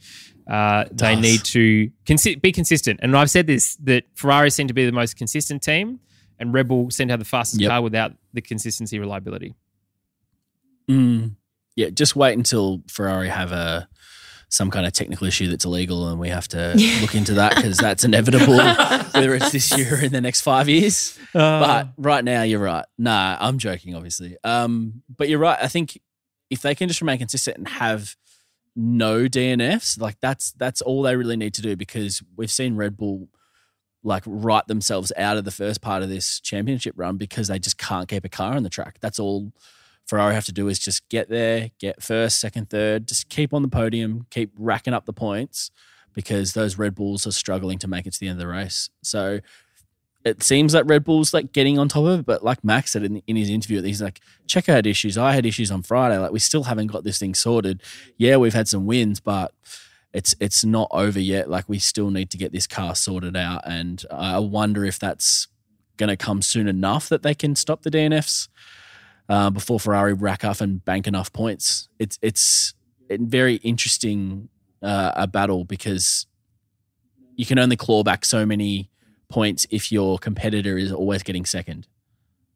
[0.50, 3.00] Uh, they need to consi- be consistent.
[3.04, 6.00] And I've said this that Ferrari seem to be the most consistent team,
[6.40, 7.70] and Red Bull seem to have the fastest yep.
[7.70, 9.54] car without the consistency reliability.
[10.90, 11.36] Mm.
[11.76, 13.88] Yeah, just wait until Ferrari have a
[14.49, 17.77] some kind of technical issue that's illegal, and we have to look into that because
[17.77, 18.57] that's inevitable,
[19.13, 21.17] whether it's this year or in the next five years.
[21.34, 22.85] but right now, you're right.
[22.97, 24.38] Nah, I'm joking, obviously.
[24.43, 25.57] Um, but you're right.
[25.61, 25.99] I think
[26.49, 28.15] if they can just remain consistent and have
[28.76, 32.97] no DNFs, like that's that's all they really need to do because we've seen Red
[32.97, 33.30] Bull
[34.03, 37.77] like write themselves out of the first part of this championship run because they just
[37.77, 38.97] can't keep a car on the track.
[39.01, 39.51] That's all
[40.10, 43.61] Ferrari have to do is just get there, get first, second, third, just keep on
[43.61, 45.69] the podium, keep racking up the points
[46.15, 48.90] because those Red Bulls are struggling to make it to the end of the race.
[49.03, 49.40] So
[50.26, 53.03] it seems like Red Bull's like getting on top of it, but like Max said
[53.03, 55.15] in, in his interview, he's like, check out issues.
[55.15, 56.18] I had issues on Friday.
[56.18, 57.84] Like we still haven't got this thing sorted.
[58.18, 59.53] Yeah, we've had some wins, but
[60.11, 61.52] it's it's not over yet.
[61.52, 65.48] Like we still need to get this car sorted out, and I wonder if that's
[65.98, 68.48] going to come soon enough that they can stop the DNFs
[69.30, 71.88] uh, before Ferrari rack up and bank enough points.
[71.99, 72.73] It's it's
[73.10, 74.49] very interesting
[74.81, 76.26] uh, a battle because
[77.35, 78.89] you can only claw back so many
[79.30, 81.88] points if your competitor is always getting second.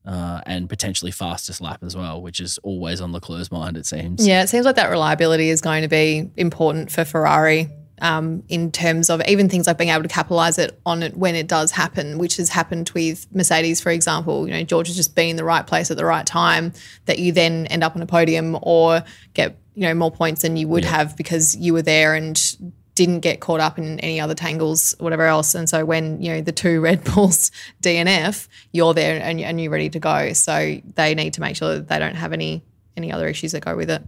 [0.05, 4.27] Uh, and potentially fastest lap as well, which is always on Leclerc's mind, it seems.
[4.27, 7.69] Yeah, it seems like that reliability is going to be important for Ferrari
[8.01, 11.35] um, in terms of even things like being able to capitalize it on it when
[11.35, 14.47] it does happen, which has happened with Mercedes, for example.
[14.47, 16.73] You know, George has just been in the right place at the right time
[17.05, 19.03] that you then end up on a podium or
[19.33, 20.91] get you know more points than you would yeah.
[20.91, 22.57] have because you were there and
[22.95, 25.55] didn't get caught up in any other tangles, whatever else.
[25.55, 27.51] And so when you know the two Red Bulls
[27.81, 30.33] DNF, you're there and, and you're ready to go.
[30.33, 32.63] So they need to make sure that they don't have any
[32.95, 34.03] any other issues that go with it.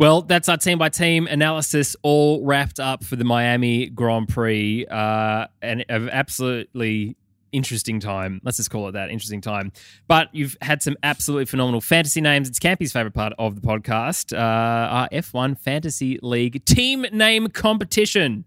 [0.00, 4.86] Well, that's our team by team analysis all wrapped up for the Miami Grand Prix.
[4.86, 7.18] Uh, and an absolutely
[7.52, 8.40] interesting time.
[8.42, 9.72] Let's just call it that interesting time.
[10.08, 12.48] But you've had some absolutely phenomenal fantasy names.
[12.48, 18.46] It's Campy's favorite part of the podcast, uh, our F1 Fantasy League team name competition.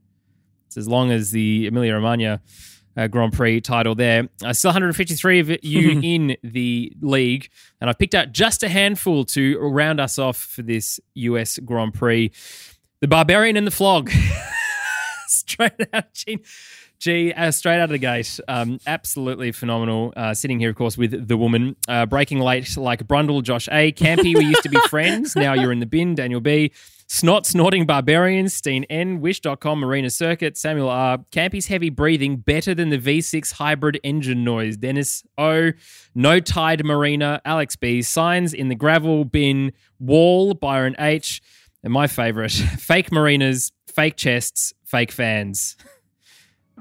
[0.65, 2.41] It's as long as the Emilia Romagna
[2.97, 4.29] uh, Grand Prix title there.
[4.43, 7.49] Uh, still 153 of you in the league,
[7.81, 11.93] and I've picked out just a handful to round us off for this US Grand
[11.93, 12.31] Prix.
[13.01, 14.11] The Barbarian and the Flog.
[15.27, 16.41] Straight out, Gene.
[16.99, 20.13] Gee, uh, straight out of the gate, um, absolutely phenomenal.
[20.15, 23.91] Uh, sitting here, of course, with the woman uh, braking late like Brundle, Josh A.
[23.91, 25.35] Campy, we used to be friends.
[25.35, 26.15] Now you're in the bin.
[26.15, 26.71] Daniel B.
[27.07, 31.19] Snot Snorting Barbarians, Steen N, Wish.com, Marina Circuit, Samuel R.
[31.31, 34.77] Campy's heavy breathing better than the V6 hybrid engine noise.
[34.77, 35.71] Dennis O.
[36.15, 38.01] No Tide Marina, Alex B.
[38.01, 41.41] Signs in the gravel bin, Wall, Byron H.
[41.83, 45.75] And my favorite, fake marinas, fake chests, fake fans.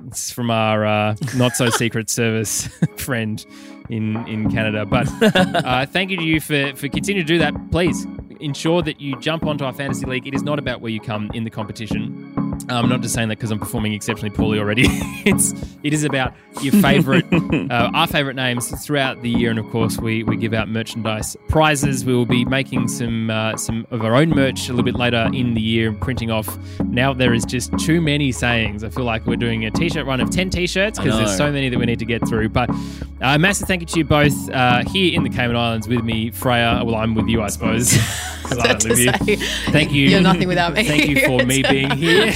[0.07, 2.66] It's from our uh, not so secret service
[2.97, 3.44] friend
[3.90, 4.86] in in Canada.
[4.86, 7.55] But uh, thank you to you for for continuing to do that.
[7.70, 8.07] Please
[8.43, 10.27] ensure that you jump onto our fantasy league.
[10.27, 12.41] It is not about where you come in the competition.
[12.68, 14.84] I'm not just saying that because I'm performing exceptionally poorly already.
[15.24, 17.24] it's it is about your favorite,
[17.70, 21.36] uh, our favorite names throughout the year, and of course we we give out merchandise
[21.48, 22.05] prizes.
[22.05, 25.28] We will be making some uh, some of our own merch a little bit later
[25.32, 26.59] in the year, and printing off.
[26.80, 28.84] Now there is just too many sayings.
[28.84, 31.68] I feel like we're doing a t-shirt run of ten t-shirts because there's so many
[31.68, 32.51] that we need to get through.
[32.51, 32.70] But
[33.20, 36.30] uh, massive thank you to you both uh, here in the Cayman Islands with me,
[36.30, 36.82] Freya.
[36.84, 37.97] Well, I'm with you, I suppose.
[38.44, 39.36] I live you.
[39.70, 40.09] Thank you.
[40.09, 40.84] You're nothing without me.
[40.84, 42.32] thank you for me being here.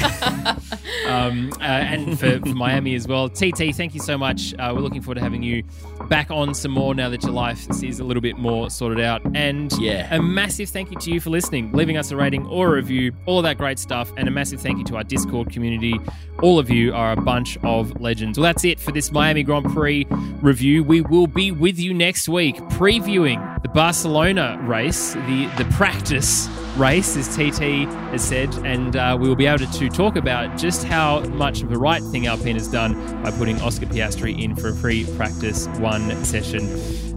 [1.06, 3.28] Um, uh, and for, for, Miami as well.
[3.28, 4.54] TT, thank you so much.
[4.54, 5.62] Uh, we're looking forward to having you
[6.08, 9.22] back on some more now that your life is a little bit more sorted out.
[9.34, 12.68] And yeah, a massive thank you to you for listening, leaving us a rating or
[12.68, 14.12] a review, all of that great stuff.
[14.16, 15.94] And a massive thank you to our Discord community.
[16.42, 18.38] All of you are a bunch of legends.
[18.38, 20.06] Well, that's it for this Miami Grand Prix
[20.42, 20.84] review.
[20.84, 27.16] We will be with you next week previewing the Barcelona race, the, the practice race,
[27.16, 31.20] as TT has said, and uh, we will be able to, talk about just how
[31.20, 34.74] much of the right thing Alpine has done by putting Oscar Piastri in for a
[34.74, 36.62] free practice one session.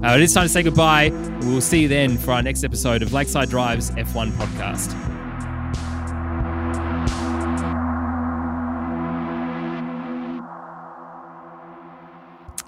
[0.03, 1.09] Uh, it is time to say goodbye.
[1.41, 4.95] We'll see you then for our next episode of Lakeside Drive's F1 podcast.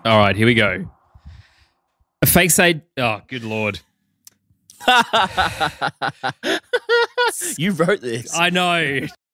[0.04, 0.90] All right, here we go.
[2.24, 3.80] A fake say, oh, good lord.
[7.58, 8.38] you wrote this.
[8.38, 9.08] I know.